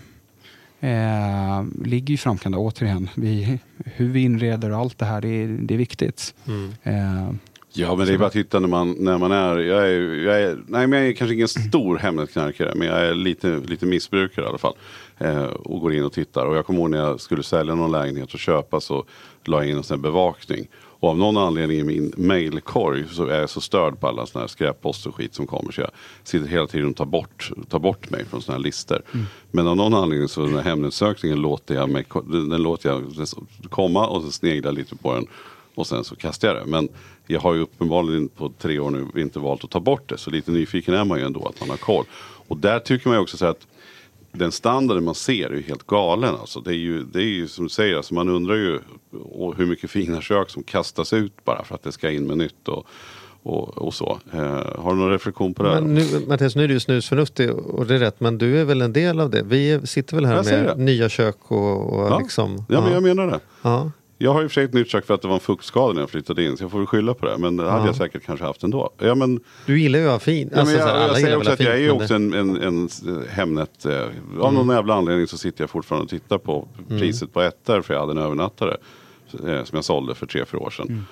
[0.80, 3.08] eh, ligger i framkant, återigen.
[3.14, 6.34] Vi, hur vi inreder och allt det här, det är, det är viktigt.
[6.82, 7.30] Eh,
[7.72, 10.42] Ja men det är bara att titta när man, när man är, jag är, jag
[10.42, 14.44] är, nej men jag är kanske ingen stor Hemnetknarkare men jag är lite, lite missbrukare
[14.44, 14.74] i alla fall.
[15.18, 17.92] Eh, och går in och tittar och jag kommer ihåg när jag skulle sälja någon
[17.92, 19.04] lägenhet och köpa så
[19.44, 20.68] la jag in en sån här bevakning.
[21.00, 24.42] Och av någon anledning i min mailkorg så är jag så störd på alla såna
[24.42, 25.90] här skräppost och skit som kommer så jag
[26.24, 29.02] sitter hela tiden och tar bort, tar bort mig från såna här listor.
[29.50, 33.04] Men av någon anledning så den här Hemnetsökningen låter jag mig, den, låter jag
[33.70, 35.26] komma och så sneglar lite på den
[35.74, 36.66] och sen så kastar jag det.
[36.66, 36.88] Men
[37.26, 40.18] jag har ju uppenbarligen på tre år nu inte valt att ta bort det.
[40.18, 42.04] Så lite nyfiken är man ju ändå att man har koll.
[42.48, 43.66] Och där tycker man ju också så att
[44.32, 46.34] den standarden man ser är ju helt galen.
[46.34, 46.60] Alltså.
[46.60, 48.78] Det, är ju, det är ju som du säger, alltså man undrar ju
[49.56, 52.68] hur mycket fina kök som kastas ut bara för att det ska in med nytt.
[52.68, 52.86] Och,
[53.42, 54.18] och, och så.
[54.32, 54.40] Eh,
[54.78, 55.70] har du någon reflektion på det?
[55.70, 58.82] Men nu, Mattias, nu är du snusförnuftig och det är rätt, men du är väl
[58.82, 59.42] en del av det?
[59.42, 60.74] Vi sitter väl här med det.
[60.74, 62.18] nya kök och, och ja.
[62.18, 62.64] liksom...
[62.68, 63.40] ja, men jag menar det.
[63.62, 63.90] ja.
[64.22, 66.00] Jag har ju för sig ett nytt kök för att det var en fuktskada när
[66.00, 66.56] jag flyttade in.
[66.56, 67.38] Så jag får väl skylla på det.
[67.38, 68.90] Men det hade jag säkert kanske haft ändå.
[68.98, 70.50] Ja, men, Du gillar ju att ha fin.
[70.52, 72.32] ja, men Alltså, jag, jag gillar säger också att jag är fint, ju också en,
[72.34, 72.88] en, en
[73.28, 73.84] Hemnet.
[73.86, 74.02] Eh,
[74.40, 77.82] av någon jävla anledning så sitter jag fortfarande och tittar på priset på ettor.
[77.82, 78.76] För jag hade en övernattare.
[79.32, 81.06] Eh, som jag sålde för tre, fyra år sedan.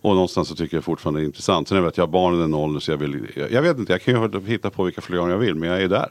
[0.00, 1.68] Och någonstans så tycker jag fortfarande det är intressant.
[1.68, 3.26] Sen är det att jag har barnen i den åldern så jag vill.
[3.36, 5.54] Jag, jag vet inte, jag kan ju hitta på vilka gånger jag vill.
[5.54, 6.08] Men jag är där.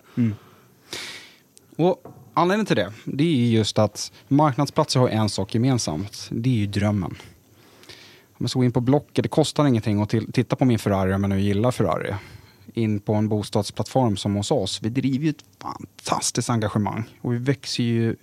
[1.77, 6.27] Och anledningen till det, det är just att marknadsplatser har en sak gemensamt.
[6.31, 7.15] Det är ju drömmen.
[8.41, 11.13] Om jag ska gå in på Blocket, det kostar ingenting att titta på min Ferrari
[11.13, 12.15] om jag nu gillar Ferrari.
[12.73, 14.79] In på en bostadsplattform som hos oss.
[14.81, 17.03] Vi driver ju ett fantastiskt engagemang.
[17.21, 18.15] Och vi växer ju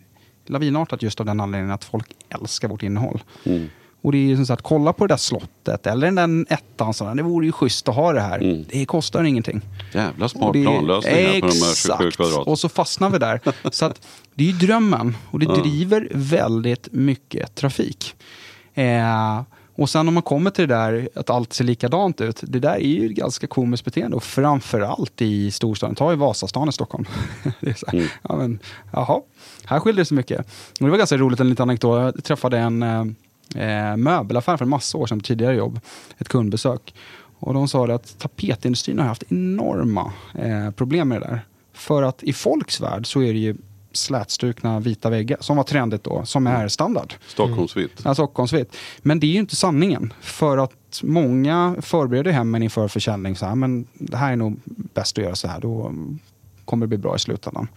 [0.46, 3.22] lavinartat just av den anledningen att folk älskar vårt innehåll.
[3.44, 3.68] Mm.
[4.08, 6.94] Och det är ju som sagt, kolla på det där slottet eller den där ettan.
[6.94, 7.14] Sådär.
[7.14, 8.64] Det vore ju schysst att ha det här.
[8.70, 9.60] Det kostar ingenting.
[9.92, 12.16] Jävla smart det- planlösning här på de här 27 Exakt.
[12.16, 12.46] kvadrat.
[12.46, 13.40] Och så fastnar vi där.
[13.70, 18.14] så att det är ju drömmen och det driver väldigt mycket trafik.
[18.74, 19.42] Eh,
[19.74, 22.40] och sen om man kommer till det där att allt ser likadant ut.
[22.42, 25.94] Det där är ju ett ganska komiskt beteende och framförallt i storstaden.
[25.94, 27.04] Ta i Vasastan i Stockholm.
[27.60, 28.58] det är så här, ja, men,
[28.92, 29.20] jaha,
[29.64, 30.38] här skiljer det sig mycket.
[30.80, 32.14] Och det var ganska roligt, en liten anekdot.
[32.14, 33.16] Jag träffade en
[33.54, 35.80] eh, möbelaffär för en massa år sedan, tidigare jobb.
[36.18, 36.94] Ett kundbesök.
[37.38, 41.40] Och de sa det att tapetindustrin har haft enorma eh, problem med det där.
[41.72, 43.56] För att i folks värld så är det ju
[43.92, 47.14] slätstrukna vita väggar som var trendigt då, som är standard.
[47.26, 48.00] Stockholmsvitt.
[48.04, 48.76] Ja, Stockholmsvitt.
[49.02, 50.12] Men det är ju inte sanningen.
[50.20, 53.36] För att många förbereder hemmen inför försäljning.
[53.36, 55.60] Så här, men det här är nog bäst att göra så här.
[55.60, 56.18] Då mm,
[56.64, 57.68] kommer det bli bra i slutändan.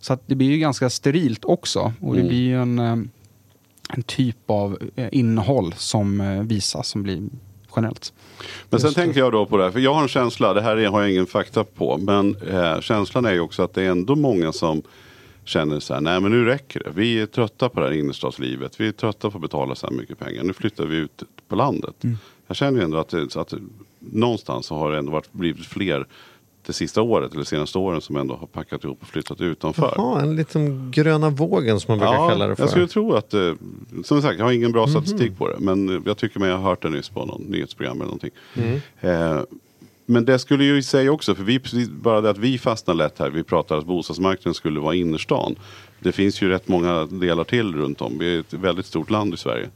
[0.00, 1.92] Så att det blir ju ganska sterilt också.
[2.00, 2.96] Och det blir ju en, eh,
[3.96, 7.22] en typ av eh, innehåll som eh, visas som blir
[7.76, 8.12] generellt.
[8.70, 10.76] Men sen tänker jag då på det här, för jag har en känsla, det här
[10.76, 13.90] är- har jag ingen fakta på, men eh, känslan är ju också att det är
[13.90, 14.82] ändå många som
[15.44, 16.90] känner så här, nej men nu räcker det.
[16.94, 19.94] Vi är trötta på det här innerstadslivet, vi är trötta på att betala så här
[19.94, 21.94] mycket pengar, nu flyttar vi ut på landet.
[22.46, 23.54] Jag känner ju ändå att, det, att
[23.98, 26.06] någonstans så har det ändå varit, blivit fler
[26.66, 29.94] det sista året eller senaste åren som ändå har packat ihop och flyttat utanför.
[29.96, 32.62] Jaha, en liten gröna vågen som man brukar kalla det för.
[32.62, 33.52] jag skulle tro att, eh,
[34.04, 35.56] som sagt jag har ingen bra statistik på det.
[35.58, 38.30] Men jag tycker mig ha hört det nyss på någon nyhetsprogram eller någonting.
[38.54, 38.80] Mm.
[39.00, 39.42] Eh,
[40.06, 42.94] men det skulle ju i sig också, för vi, precis- bara det att vi fastnar
[42.94, 45.56] lätt här, vi pratar att bostadsmarknaden skulle vara innerstan.
[46.00, 48.18] Det finns ju rätt många delar till runt om.
[48.18, 49.68] Vi är ett väldigt stort land i Sverige.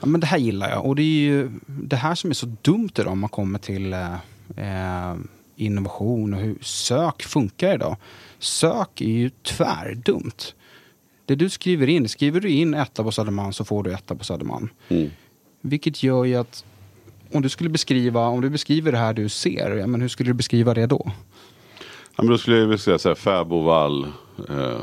[0.00, 0.86] Ja, men det här gillar jag.
[0.86, 3.92] Och det är ju det här som är så dumt idag om man kommer till
[3.92, 4.12] eh,
[4.56, 5.16] eh,
[5.60, 7.96] innovation och hur sök funkar idag.
[8.38, 10.54] Sök är ju tvärdumt.
[11.24, 14.24] Det du skriver in, skriver du in etta på Södermalm så får du etta på
[14.24, 14.68] Södermalm.
[14.88, 15.10] Mm.
[15.60, 16.64] Vilket gör ju att
[17.32, 20.30] om du skulle beskriva, om du beskriver det här du ser, ja, men hur skulle
[20.30, 21.12] du beskriva det då?
[22.16, 24.06] Ja, men då skulle jag säga så här, fäbodvall,
[24.48, 24.80] eh,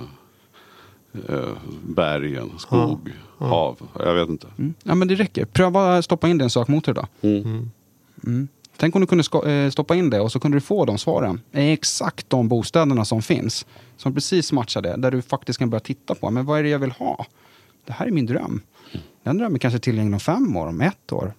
[1.29, 3.77] eh, bergen, skog, hav.
[3.99, 4.47] Jag vet inte.
[4.57, 4.73] Mm.
[4.83, 5.45] Ja men det räcker.
[5.45, 7.07] Pröva stoppa in det i en sökmotor då.
[7.21, 7.71] Mm.
[8.23, 8.47] Mm.
[8.77, 11.41] Tänk om du kunde eh, stoppa in det och så kunde du få de svaren.
[11.51, 13.65] Exakt de bostäderna som finns.
[13.97, 14.95] Som precis matchar det.
[14.97, 16.29] Där du faktiskt kan börja titta på.
[16.29, 17.25] Men vad är det jag vill ha?
[17.85, 18.61] Det här är min dröm.
[19.23, 21.33] Den drömmen kanske är tillgänglig om fem år, om ett år.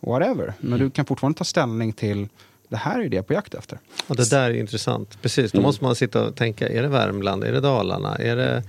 [0.00, 0.52] Whatever.
[0.60, 2.28] Men du kan fortfarande ta ställning till
[2.68, 3.78] det här är det jag är på jakt efter.
[4.06, 5.22] Och det där är intressant.
[5.22, 5.66] Precis, då Mm.
[5.66, 8.62] måste man sitta och tänka, är det Värmland, är det Dalarna, är det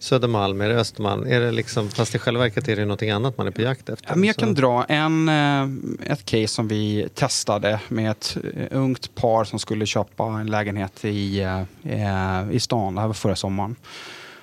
[0.00, 1.26] Södermalm, är det Östermalm?
[1.26, 3.88] Är det liksom, fast i själva verket är det någonting annat man är på jakt
[3.88, 4.08] efter.
[4.08, 8.66] Ja, men jag kan dra en, eh, ett case som vi testade med ett eh,
[8.70, 11.40] ungt par som skulle köpa en lägenhet i,
[11.82, 12.94] eh, i stan.
[12.94, 13.76] Det här var förra sommaren.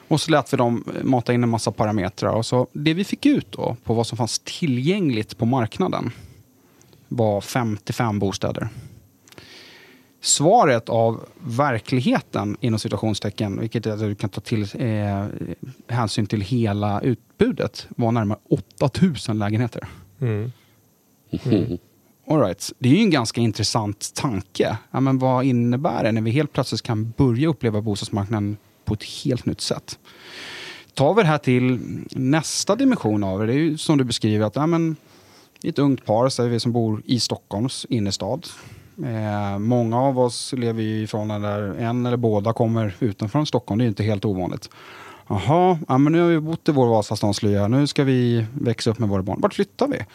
[0.07, 2.31] Och så lät vi dem mata in en massa parametrar.
[2.31, 6.11] Och så det vi fick ut då på vad som fanns tillgängligt på marknaden
[7.07, 8.69] var 55 bostäder.
[10.21, 15.25] Svaret av verkligheten inom situationstecken, vilket är att du kan ta till eh,
[15.87, 18.39] hänsyn till hela utbudet, var närmare
[18.79, 19.87] 8000 lägenheter.
[20.19, 20.51] Mm.
[22.29, 22.71] All right.
[22.79, 24.77] Det är ju en ganska intressant tanke.
[24.91, 29.03] Ja, men vad innebär det när vi helt plötsligt kan börja uppleva bostadsmarknaden på ett
[29.03, 29.99] helt nytt sätt?
[30.93, 31.79] Tar vi det här till
[32.11, 34.95] nästa dimension av det, det är ju som du beskriver att ja, men,
[35.63, 38.47] ett ungt par, säger vi som bor i Stockholms innerstad.
[39.05, 43.77] Eh, många av oss lever ju i förhållanden där en eller båda kommer utanför Stockholm,
[43.77, 44.69] det är inte helt ovanligt.
[45.27, 48.99] Jaha, ja, men nu har vi bott i vår Vasastanslya, nu ska vi växa upp
[48.99, 49.41] med våra barn.
[49.41, 50.05] Vart flyttar vi?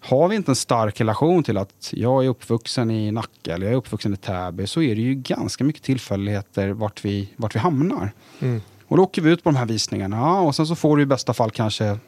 [0.00, 3.72] Har vi inte en stark relation till att jag är uppvuxen i Nacka eller jag
[3.72, 7.58] är uppvuxen i Täby så är det ju ganska mycket tillfälligheter vart vi, vart vi
[7.58, 8.12] hamnar.
[8.40, 8.60] Mm.
[8.86, 11.06] Och då åker vi ut på de här visningarna och sen så får du i
[11.06, 11.98] bästa fall kanske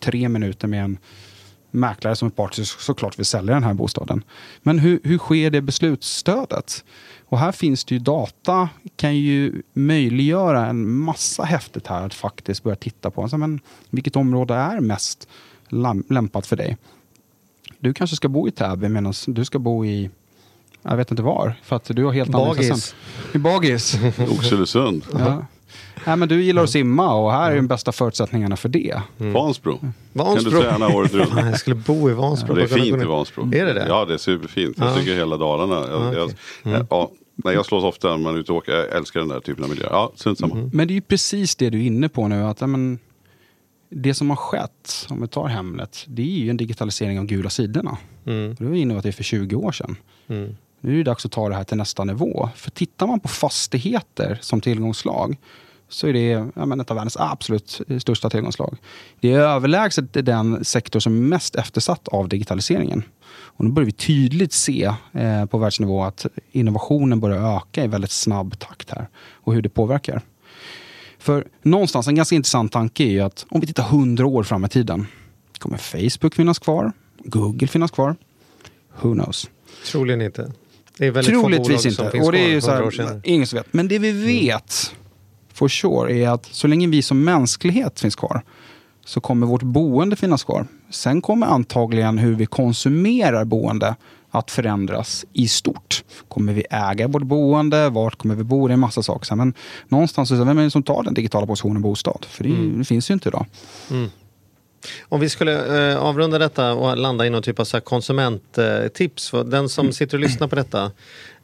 [0.00, 0.98] tre minuter med en
[1.72, 4.24] mäklare som är part så såklart vill sälja den här bostaden.
[4.62, 6.84] Men hur, hur sker det beslutsstödet?
[7.28, 12.62] Och här finns det ju data, kan ju möjliggöra en massa häftigt här att faktiskt
[12.62, 13.28] börja titta på.
[13.28, 13.60] Så, men,
[13.90, 15.28] vilket område är mest
[16.08, 16.76] lämpat för dig.
[17.78, 20.10] Du kanske ska bo i Täby medan du ska bo i,
[20.82, 22.64] jag vet inte var, för att du har helt andra Bagis.
[22.66, 22.98] intressen.
[23.34, 23.98] I Bagis.
[24.18, 25.04] Oxelösund.
[25.12, 25.46] ja.
[26.06, 29.00] Nej, men du gillar att simma och här är de bästa förutsättningarna för det.
[29.16, 29.78] Vansbro.
[29.78, 30.50] Kan Vansbro.
[30.50, 31.30] du träna året runt?
[31.36, 32.54] Jag skulle bo i Vansbro.
[32.54, 33.42] Det är fint i Vansbro.
[33.54, 33.86] Är det det?
[33.88, 34.78] Ja, det är superfint.
[34.78, 34.94] Jag Ja.
[34.96, 35.74] tycker hela Dalarna.
[35.74, 36.36] Jag, Ja, jag, okej.
[36.64, 36.86] Mm.
[36.90, 37.10] ja,
[37.44, 38.72] nej, jag slås ofta när man är ute och åker.
[38.72, 39.86] Jag älskar den där typen av miljö.
[39.90, 40.54] Ja, samma.
[40.54, 40.70] Mm.
[40.72, 42.42] Men det är ju precis det du är inne på nu.
[42.44, 42.98] Att, ja, men,
[43.90, 47.50] det som har skett, om vi tar Hemnet, det är ju en digitalisering av gula
[47.50, 47.96] sidorna.
[48.26, 48.54] Mm.
[48.58, 49.96] Du var inne på att det är för 20 år sedan.
[50.28, 50.56] Mm.
[50.80, 52.48] Nu är det dags att ta det här till nästa nivå.
[52.56, 55.36] För tittar man på fastigheter som tillgångslag
[55.92, 58.76] så är det men ett av världens absolut största tillgångslag.
[59.20, 63.02] Det är överlägset den sektor som är mest eftersatt av digitaliseringen.
[63.30, 68.10] Och nu börjar vi tydligt se eh, på världsnivå att innovationen börjar öka i väldigt
[68.10, 70.22] snabb takt här och hur det påverkar.
[71.18, 74.64] För någonstans, en ganska intressant tanke är ju att om vi tittar hundra år fram
[74.64, 75.06] i tiden,
[75.58, 76.92] kommer Facebook finnas kvar?
[77.18, 78.16] Google finnas kvar?
[79.00, 79.50] Who knows?
[79.86, 80.52] Troligen inte.
[80.98, 82.10] Det är väldigt få bolag Troligtvis som inte.
[82.10, 83.10] finns Och det är ju så 100 år här.
[83.10, 83.20] Mm.
[83.24, 83.72] ingen som vet.
[83.72, 84.94] Men det vi vet
[85.54, 88.42] for sure är att så länge vi som mänsklighet finns kvar
[89.04, 90.66] så kommer vårt boende finnas kvar.
[90.90, 93.94] Sen kommer antagligen hur vi konsumerar boende
[94.30, 96.04] att förändras i stort.
[96.28, 97.88] Kommer vi äga vårt boende?
[97.88, 98.66] Vart kommer vi bo?
[98.68, 99.34] Det är en massa saker.
[99.36, 99.54] Men
[99.88, 102.24] någonstans, vem är det som tar den digitala positionen bostad?
[102.28, 102.78] För det, Mm.
[102.78, 103.46] det finns ju inte idag.
[105.08, 109.30] Om vi skulle eh, avrunda detta och landa i någon typ av så konsumenttips.
[109.30, 109.92] för den som Mm.
[109.92, 110.90] sitter och lyssnar på detta.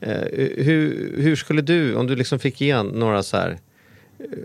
[0.00, 0.12] Eh,
[0.56, 3.56] hur, hur skulle du, om du liksom fick igen några så här eh,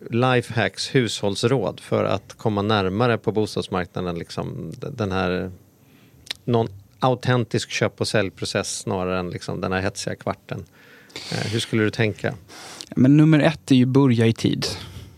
[0.10, 5.52] lifehacks, hushållsråd för att komma närmare på bostadsmarknaden, liksom den här
[6.46, 6.68] någon
[7.00, 10.66] autentisk köp och säljprocess snarare än liksom den här hetsiga kvarten.
[11.32, 12.34] Eh, hur skulle du tänka?
[12.96, 14.66] Men nummer ett är ju börja i tid.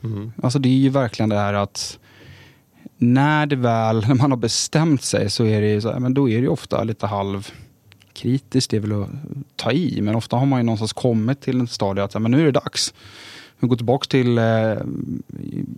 [0.03, 0.31] Mm.
[0.43, 1.99] Alltså det är ju verkligen det här att
[2.97, 6.29] när det väl, när man har bestämt sig så är det ju så men då
[6.29, 7.51] är det ofta lite halv
[8.13, 9.09] kritiskt, det är väl att
[9.55, 12.41] ta i, men ofta har man ju någonstans kommit till en stadie att men nu
[12.41, 12.93] är det dags.
[13.65, 14.43] Vi går tillbaka till eh,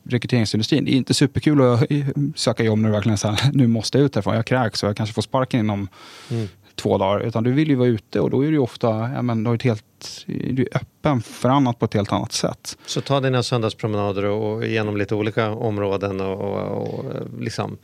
[0.03, 0.85] rekryteringsindustrin.
[0.85, 4.05] Det är inte superkul att eh, söka jobb när du verkligen säger nu måste jag
[4.05, 4.35] ut härifrån.
[4.35, 5.87] Jag kräks och jag kanske får sparken inom
[6.31, 6.47] Mm.
[6.75, 7.19] två dagar.
[7.19, 9.55] Utan du vill ju vara ute och då är du ofta ja, men, du är
[9.55, 12.77] ett helt, du är öppen för annat på ett helt annat sätt.
[12.85, 17.05] Så ta dina söndagspromenader och, och genom lite olika områden och, och, och
[17.39, 17.77] liksom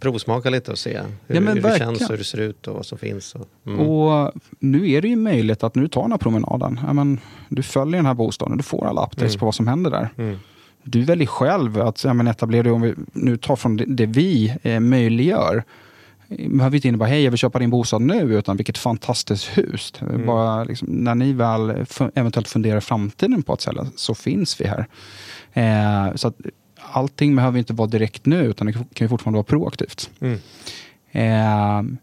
[0.00, 1.78] provsmaka lite och se hur, Ja, hur det verkligen.
[1.78, 3.34] känns och hur det ser ut och vad som finns.
[3.34, 3.80] Och, mm.
[3.80, 6.80] Och nu är det ju möjligt att nu tar den här promenaden.
[6.86, 9.38] Ja, men, du följer den här bostaden, du får alla updates Mm.
[9.40, 10.08] på vad som händer där.
[10.18, 10.38] Mm.
[10.82, 14.54] Du väljer själv att ja, men etablera om vi nu tar från det, det vi
[14.62, 15.64] eh, möjliggör.
[16.48, 19.92] Behöver inte innebära, hej jag vill köpa din bostad nu, utan vilket fantastiskt hus.
[20.00, 20.26] Mm.
[20.26, 24.64] Bara, liksom, när ni väl fu- eventuellt funderar framtiden på att sälja, så finns vi
[24.66, 24.86] här.
[25.52, 26.34] Eh, så att
[26.92, 30.10] allting behöver inte vara direkt nu, utan det kan ju fortfarande vara proaktivt.
[30.20, 30.38] Mm.
[31.12, 31.98] Eh,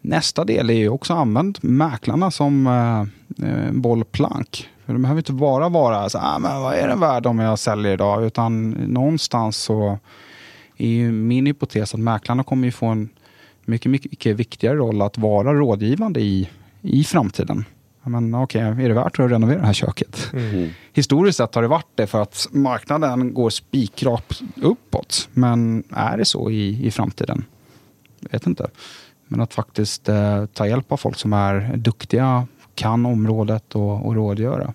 [0.00, 3.00] nästa del är ju också använd mäklarna som eh,
[3.48, 4.68] eh, bollplank.
[4.86, 7.58] För de behöver inte bara vara så ah, men vad är den värd om jag
[7.58, 8.24] säljer idag?
[8.24, 9.98] Utan någonstans så
[10.76, 13.08] är ju min hypotes att mäklarna kommer ju få en
[13.64, 16.48] mycket, mycket viktigare roll att vara rådgivande i,
[16.82, 17.64] i framtiden.
[18.06, 20.30] Men okej, är det värt att renovera det här köket?
[20.32, 20.70] Mm.
[20.92, 25.28] Historiskt sett har det varit det för att marknaden går spikrakt uppåt.
[25.32, 27.44] Men är det så i, i framtiden?
[28.20, 28.70] Jag vet inte.
[29.28, 34.14] Men att faktiskt eh, ta hjälp av folk som är duktiga, kan området och, och
[34.14, 34.74] rådgöra.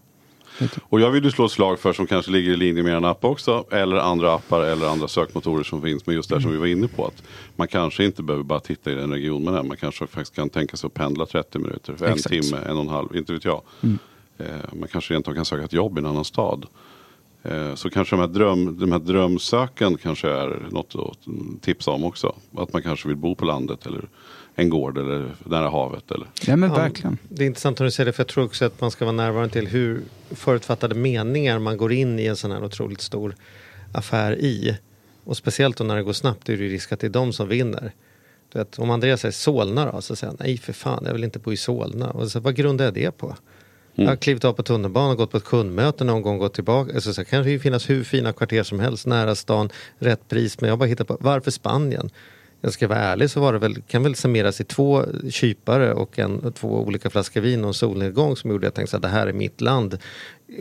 [0.84, 3.06] Och jag vill ju slå ett slag för som kanske ligger i linje med en
[3.06, 3.66] app också.
[3.72, 6.06] Eller andra appar eller andra sökmotorer som finns.
[6.06, 7.06] Men just det här som vi var inne på.
[7.06, 7.24] att
[7.56, 9.64] Man kanske inte behöver bara titta i den region man är.
[9.64, 11.96] Man kanske faktiskt kan tänka sig att pendla 30 minuter.
[11.96, 12.42] För en Exakt.
[12.42, 13.62] timme, en och en halv, inte vet jag.
[14.38, 16.66] Eh, man kanske rent kan söka ett jobb i en annan stad.
[17.44, 22.04] Eh, så kanske de här, dröm, de här drömsöken kanske är något att tipsa om
[22.04, 22.36] också.
[22.58, 24.10] Att man kanske vill bo på landet eller
[24.56, 26.12] en gård eller nära havet.
[26.12, 26.28] Eller.
[26.46, 27.18] Ja men Ja, verkligen.
[27.30, 29.16] Det är intressant när du säger det, för jag tror också att man ska vara
[29.16, 33.36] närvarande till hur förutfattade meningar man går in i en sån här otroligt stor
[33.92, 34.78] affär i.
[35.24, 37.48] Och speciellt då när det går snabbt är det risk att det är de som
[37.48, 37.92] vinner.
[38.54, 41.24] Du vet, om Andreas säger Solna då, så säger han nej för fan, jag vill
[41.24, 42.12] inte bo i Solna.
[42.12, 43.36] Och så, vad grundar jag det på?
[43.96, 46.94] Jag har klivit av på tunnelbanan, gått på ett kundmöte någon gång, gått tillbaka.
[46.94, 50.62] Alltså, så kan det ju finnas hur fina kvarter som helst, nära stan, rätt pris.
[50.62, 52.10] Men jag bara hittar på, varför Spanien?
[52.64, 56.20] Jag ska vara ärlig så var det väl, kan väl summeras i två kypare och
[56.20, 59.08] en, två olika flaskor vin och en solnedgång som gjorde att jag tänkte att det
[59.08, 59.98] här är mitt land.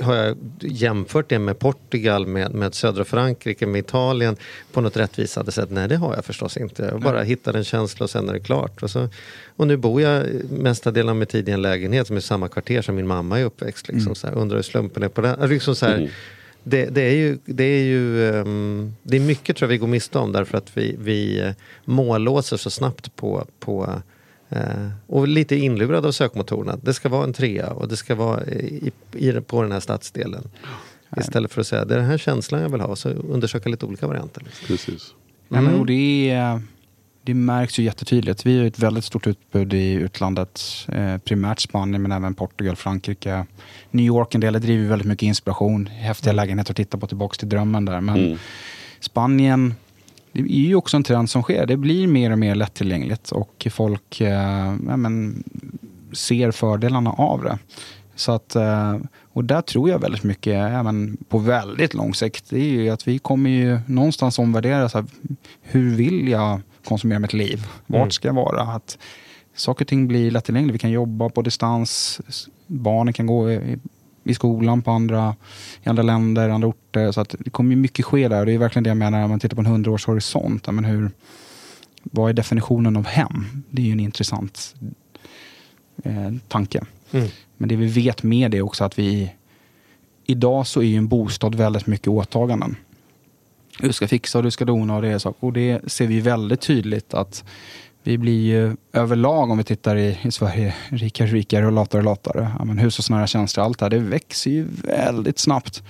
[0.02, 4.36] Har jag jämfört det med Portugal, med, med södra Frankrike, med Italien
[4.72, 5.70] på något rättvisande sätt?
[5.70, 6.82] Nej, det har jag förstås inte.
[6.82, 8.82] Jag bara hittade en känsla och sen är det klart.
[8.82, 9.08] Och, så,
[9.56, 12.22] och nu bor jag mesta delen av min tid i en lägenhet som är i
[12.22, 13.88] samma kvarter som min mamma är uppväxt.
[13.88, 15.48] Liksom, så här, undrar hur slumpen är på den.
[15.48, 16.10] Liksom så här,
[16.64, 19.86] det, det är ju, det är ju ehm, det är mycket tror jag vi går
[19.86, 21.52] miste om därför att vi, vi eh,
[21.84, 24.02] mållåser så snabbt på, på
[24.48, 26.78] eh, och lite inlurade av sökmotorerna.
[26.82, 30.48] Det ska vara en trea och det ska vara i, i, på den här stadsdelen.
[31.16, 33.86] Istället för att säga det är den här känslan jag vill ha, så undersöka lite
[33.86, 34.42] olika varianter.
[34.66, 35.14] Precis.
[35.48, 36.62] Ja, men, och det, är,
[37.22, 38.46] det märks ju jättetydligt.
[38.46, 40.60] Vi har ett väldigt stort utbud i utlandet.
[40.88, 43.46] Eh, primärt Spanien men även Portugal, Frankrike.
[43.90, 45.86] New York en del driver väldigt mycket inspiration.
[45.86, 48.00] Häftiga lägenheter att titta på tillbaka till drömmen där.
[48.00, 48.38] Men Mm.
[49.00, 49.74] Spanien,
[50.32, 51.66] det är ju också en trend som sker.
[51.66, 55.44] Det blir mer och mer lättillgängligt och folk eh, ja, men,
[56.12, 57.58] ser fördelarna av det.
[58.14, 58.96] Så att, eh,
[59.32, 63.08] och där tror jag väldigt mycket, men på väldigt lång sikt, det är ju att
[63.08, 65.06] vi kommer ju någonstans omvärdera så här,
[65.62, 67.66] hur vill jag konsumera mitt liv?
[67.86, 68.10] Vart Mm.
[68.10, 68.62] ska jag vara?
[68.62, 68.98] Att
[69.54, 70.74] saker och ting blir lättillgängligt.
[70.74, 72.20] Vi kan jobba på distans,
[72.66, 73.78] barnen kan gå i,
[74.24, 75.36] i skolan på andra,
[75.82, 77.12] i andra länder, andra orter.
[77.12, 78.40] Så att det kommer mycket ske där.
[78.40, 80.62] Och det är verkligen det jag menar, om man tittar på en hundraårshorisont.
[80.66, 81.10] Ja, men hur,
[82.02, 83.44] vad är definitionen av hem?
[83.70, 84.74] Det är ju en intressant
[86.04, 86.84] eh, tanke.
[87.12, 87.28] Mm.
[87.56, 89.32] Men det vi vet med det är också att vi
[90.26, 92.76] idag så är ju en bostad väldigt mycket åtaganden.
[93.80, 95.46] Du ska fixa och du ska dona och det är saker.
[95.46, 97.44] Och det ser vi väldigt tydligt att
[98.02, 102.00] vi blir ju överlag om vi tittar i, i Sverige rikare och rikare och latare
[102.00, 102.50] och latare.
[102.58, 105.82] Ja, men hushållsnära tjänster, allt det här, det växer ju väldigt snabbt.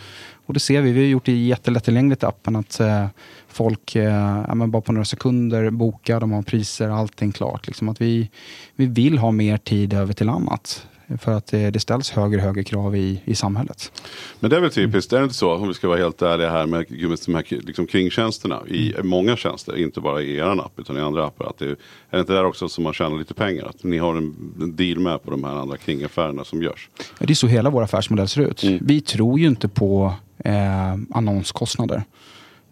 [0.47, 3.07] Och det ser vi, vi har gjort det jättelättillgängligt i appen att eh,
[3.49, 7.67] folk eh, ja, men bara på några sekunder bokar, de har priser, allting klart.
[7.67, 8.31] Liksom att vi,
[8.77, 10.87] vi vill ha mer tid över till annat.
[11.19, 13.93] För att det, det ställs högre och högre krav i, i samhället.
[14.41, 16.51] Men det är väl typiskt, är det inte så om vi ska vara helt ärliga
[16.51, 20.73] här med just de här liksom kringtjänsterna i många tjänster, inte bara i er app
[20.77, 21.47] utan i andra appar.
[21.47, 21.77] Att det, är
[22.11, 23.65] det inte där också som man tjänar lite pengar?
[23.65, 26.89] Att ni har en, en deal med på de här andra kringaffärerna som görs?
[26.99, 28.63] Ja, Det är så hela vår affärsmodell ser ut.
[28.63, 28.79] Mm.
[28.83, 32.03] Vi tror ju inte på eh, annonskostnader.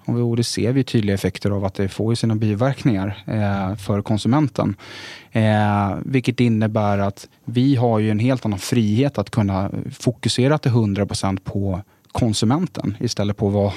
[0.08, 4.76] Och det ser vi tydliga effekter av att det får sina biverkningar eh, för konsumenten.
[5.32, 10.72] Eh, vilket innebär att vi har ju en helt annan frihet att kunna fokusera till
[10.72, 11.80] 100% på
[12.12, 13.72] konsumenten istället på vad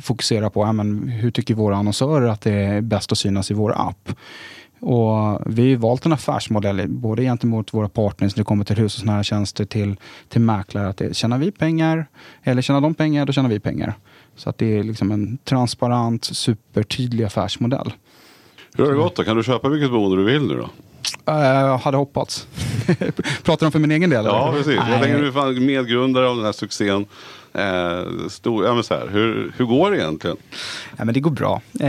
[0.00, 3.54] fokusera på ja, men hur tycker våra annonsörer att det är bäst att synas i
[3.54, 4.12] vår app.
[4.80, 9.22] Och vi har valt en affärsmodell både gentemot våra partners när det kommer till hushållsnära
[9.22, 9.96] tjänster till,
[10.28, 10.88] till mäklare.
[10.88, 12.06] Att det, tjänar vi pengar
[12.42, 13.94] eller tjänar de pengar, då tjänar vi pengar.
[14.38, 17.92] Så att det är liksom en transparent, supertydlig affärsmodell.
[18.76, 19.24] Hur har det gått då?
[19.24, 20.70] Kan du köpa vilket boende du vill nu då?
[21.32, 22.46] Uh, hade hoppats.
[23.42, 24.24] Pratar de för min egen del?
[24.24, 24.58] Ja, eller?
[24.58, 24.74] precis.
[24.76, 25.02] Jag Nej.
[25.02, 27.06] tänker du är medgrundare av den här succén.
[27.54, 30.36] Eh, stor, ja, men så här, hur, hur går det egentligen?
[30.96, 31.60] Ja, men det går bra.
[31.80, 31.88] Eh,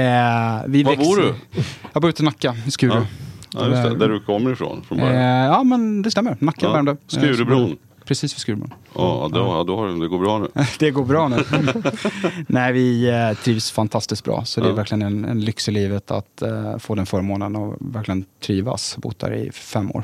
[0.68, 1.62] vi Var bor växer- du?
[1.94, 2.94] Jag bor ute i Nacka, i Skuru.
[2.94, 3.06] Ja.
[3.54, 6.38] Ja, just det, där du kommer ifrån från Eh, ja, men det stämmer.
[6.40, 6.74] Nacka, Ja.
[6.74, 6.92] Värmdö.
[6.92, 7.78] Eh, Skurubron.
[8.10, 8.74] Precis vid Skurubron.
[8.96, 10.48] Ja, då, ja, då har det, det går bra nu.
[10.80, 11.38] Det går bra nu.
[12.48, 14.46] Nej, vi eh, trivs fantastiskt bra.
[14.46, 14.76] Så det är Ja.
[14.76, 18.98] verkligen en, en lyx i livet att eh, få den förmånen och verkligen trivas.
[18.98, 20.04] Bott där i fem år.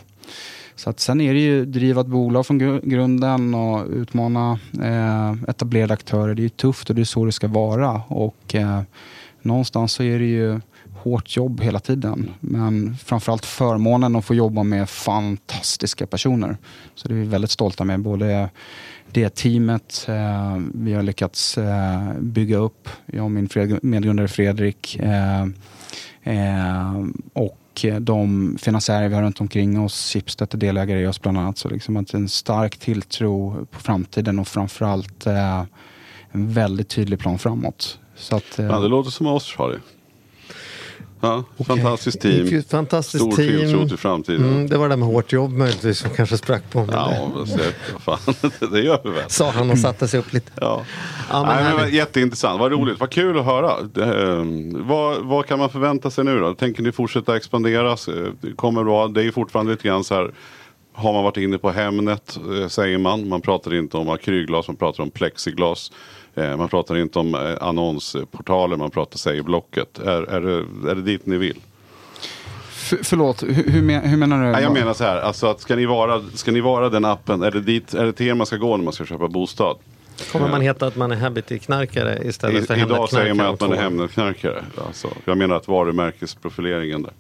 [0.76, 5.50] Så att sen är det ju driva ett bolag från gru- grunden och utmana eh,
[5.50, 6.34] etablerade aktörer.
[6.36, 8.02] Det är ju tufft och det är så det ska vara.
[8.08, 8.82] Och eh,
[9.42, 10.60] någonstans så är det ju
[11.06, 12.32] hårt jobb hela tiden.
[12.40, 16.58] Men framförallt förmånen att få jobba med fantastiska personer.
[16.96, 18.00] Så det är vi väldigt stolta med.
[18.00, 18.50] Både
[19.12, 22.90] det teamet eh, vi har lyckats eh, bygga upp.
[23.06, 23.50] Jag och min
[23.82, 25.00] medgrundare Fredrik.
[25.00, 25.42] Eh,
[26.24, 27.04] eh,
[27.34, 30.14] och de finansiärer vi har runt omkring oss.
[30.14, 31.58] Schibsted är delägare i oss bland annat.
[31.58, 35.64] Så liksom att en stark tilltro på framtiden och framförallt eh,
[36.32, 38.00] en väldigt tydlig plan framåt.
[38.16, 39.78] Så att, eh, Ja, det låter som oss Harry.
[41.22, 42.64] Ja, Fantastiskt team.
[42.70, 43.60] Fantastiskt Stor team.
[43.60, 44.44] tilltro till framtiden.
[44.46, 46.80] Mm, det var det där med hårt jobb möjligtvis som kanske sprack på.
[46.80, 47.74] Men Ja, det, men
[48.06, 49.24] vad fan, det gör vi väl.
[49.30, 50.52] sa han och satte sig upp lite.
[50.62, 50.82] Ja.
[51.32, 53.74] Ja, men Nej, men, jätteintressant, vad roligt, vad kul att höra.
[53.94, 54.44] Det, eh,
[54.86, 56.54] vad, vad kan man förvänta sig nu då?
[56.54, 57.92] Tänker ni fortsätta expandera?
[57.92, 60.32] Eh, Kommer bra, det är fortfarande lite grann så här.
[60.94, 63.28] Har man varit inne på Hemnet eh, säger man.
[63.30, 65.92] Man pratar inte om akrylglas, man pratar om plexiglas.
[66.36, 70.00] Eh, Man pratar inte om eh, annonsportaler, man pratar säger Blocket.
[70.00, 71.58] Är, är, det, är det dit ni vill?
[72.70, 74.52] F- förlåt, hur, hur, men, hur menar du?
[74.52, 77.44] Nej, jag menar så här, alltså att ska ni vara, ska ni vara den appen,
[77.44, 79.78] är det, dit, är det till er man ska gå när man ska köpa bostad?
[80.32, 83.72] Kommer man heta att man är habit-knarkare istället I, för idag säger man att man
[83.74, 83.84] är Hemnet-knarkare?
[83.84, 84.64] Hemnetknarkare.
[84.88, 87.14] Alltså, jag menar att varumärkesprofileringen där.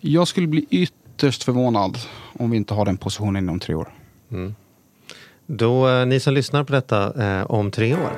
[0.00, 1.98] Jag skulle bli ytterst förvånad
[2.38, 3.88] om vi inte har den positionen inom tre år.
[5.54, 8.10] Då, eh, ni som lyssnar på detta eh, om tre år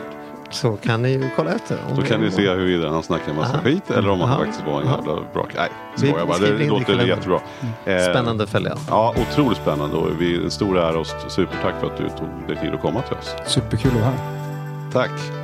[0.51, 1.77] så kan ni ju kolla efter.
[1.97, 3.63] Då kan ni se huruvida han snackar en massa Aha.
[3.63, 4.39] skit eller om han Aha.
[4.39, 5.69] faktiskt var en jävla bra Nej,
[6.01, 6.39] Vi skojar bara.
[6.39, 7.41] Det låter jättebra.
[7.85, 8.77] Eh, Spännande följa.
[8.91, 12.57] Ja, otroligt spännande och vi, en stor ära och supertack för att du tog dig
[12.57, 13.35] tid att komma till oss.
[13.47, 14.91] Superkul att vara här.
[14.93, 15.44] Tack.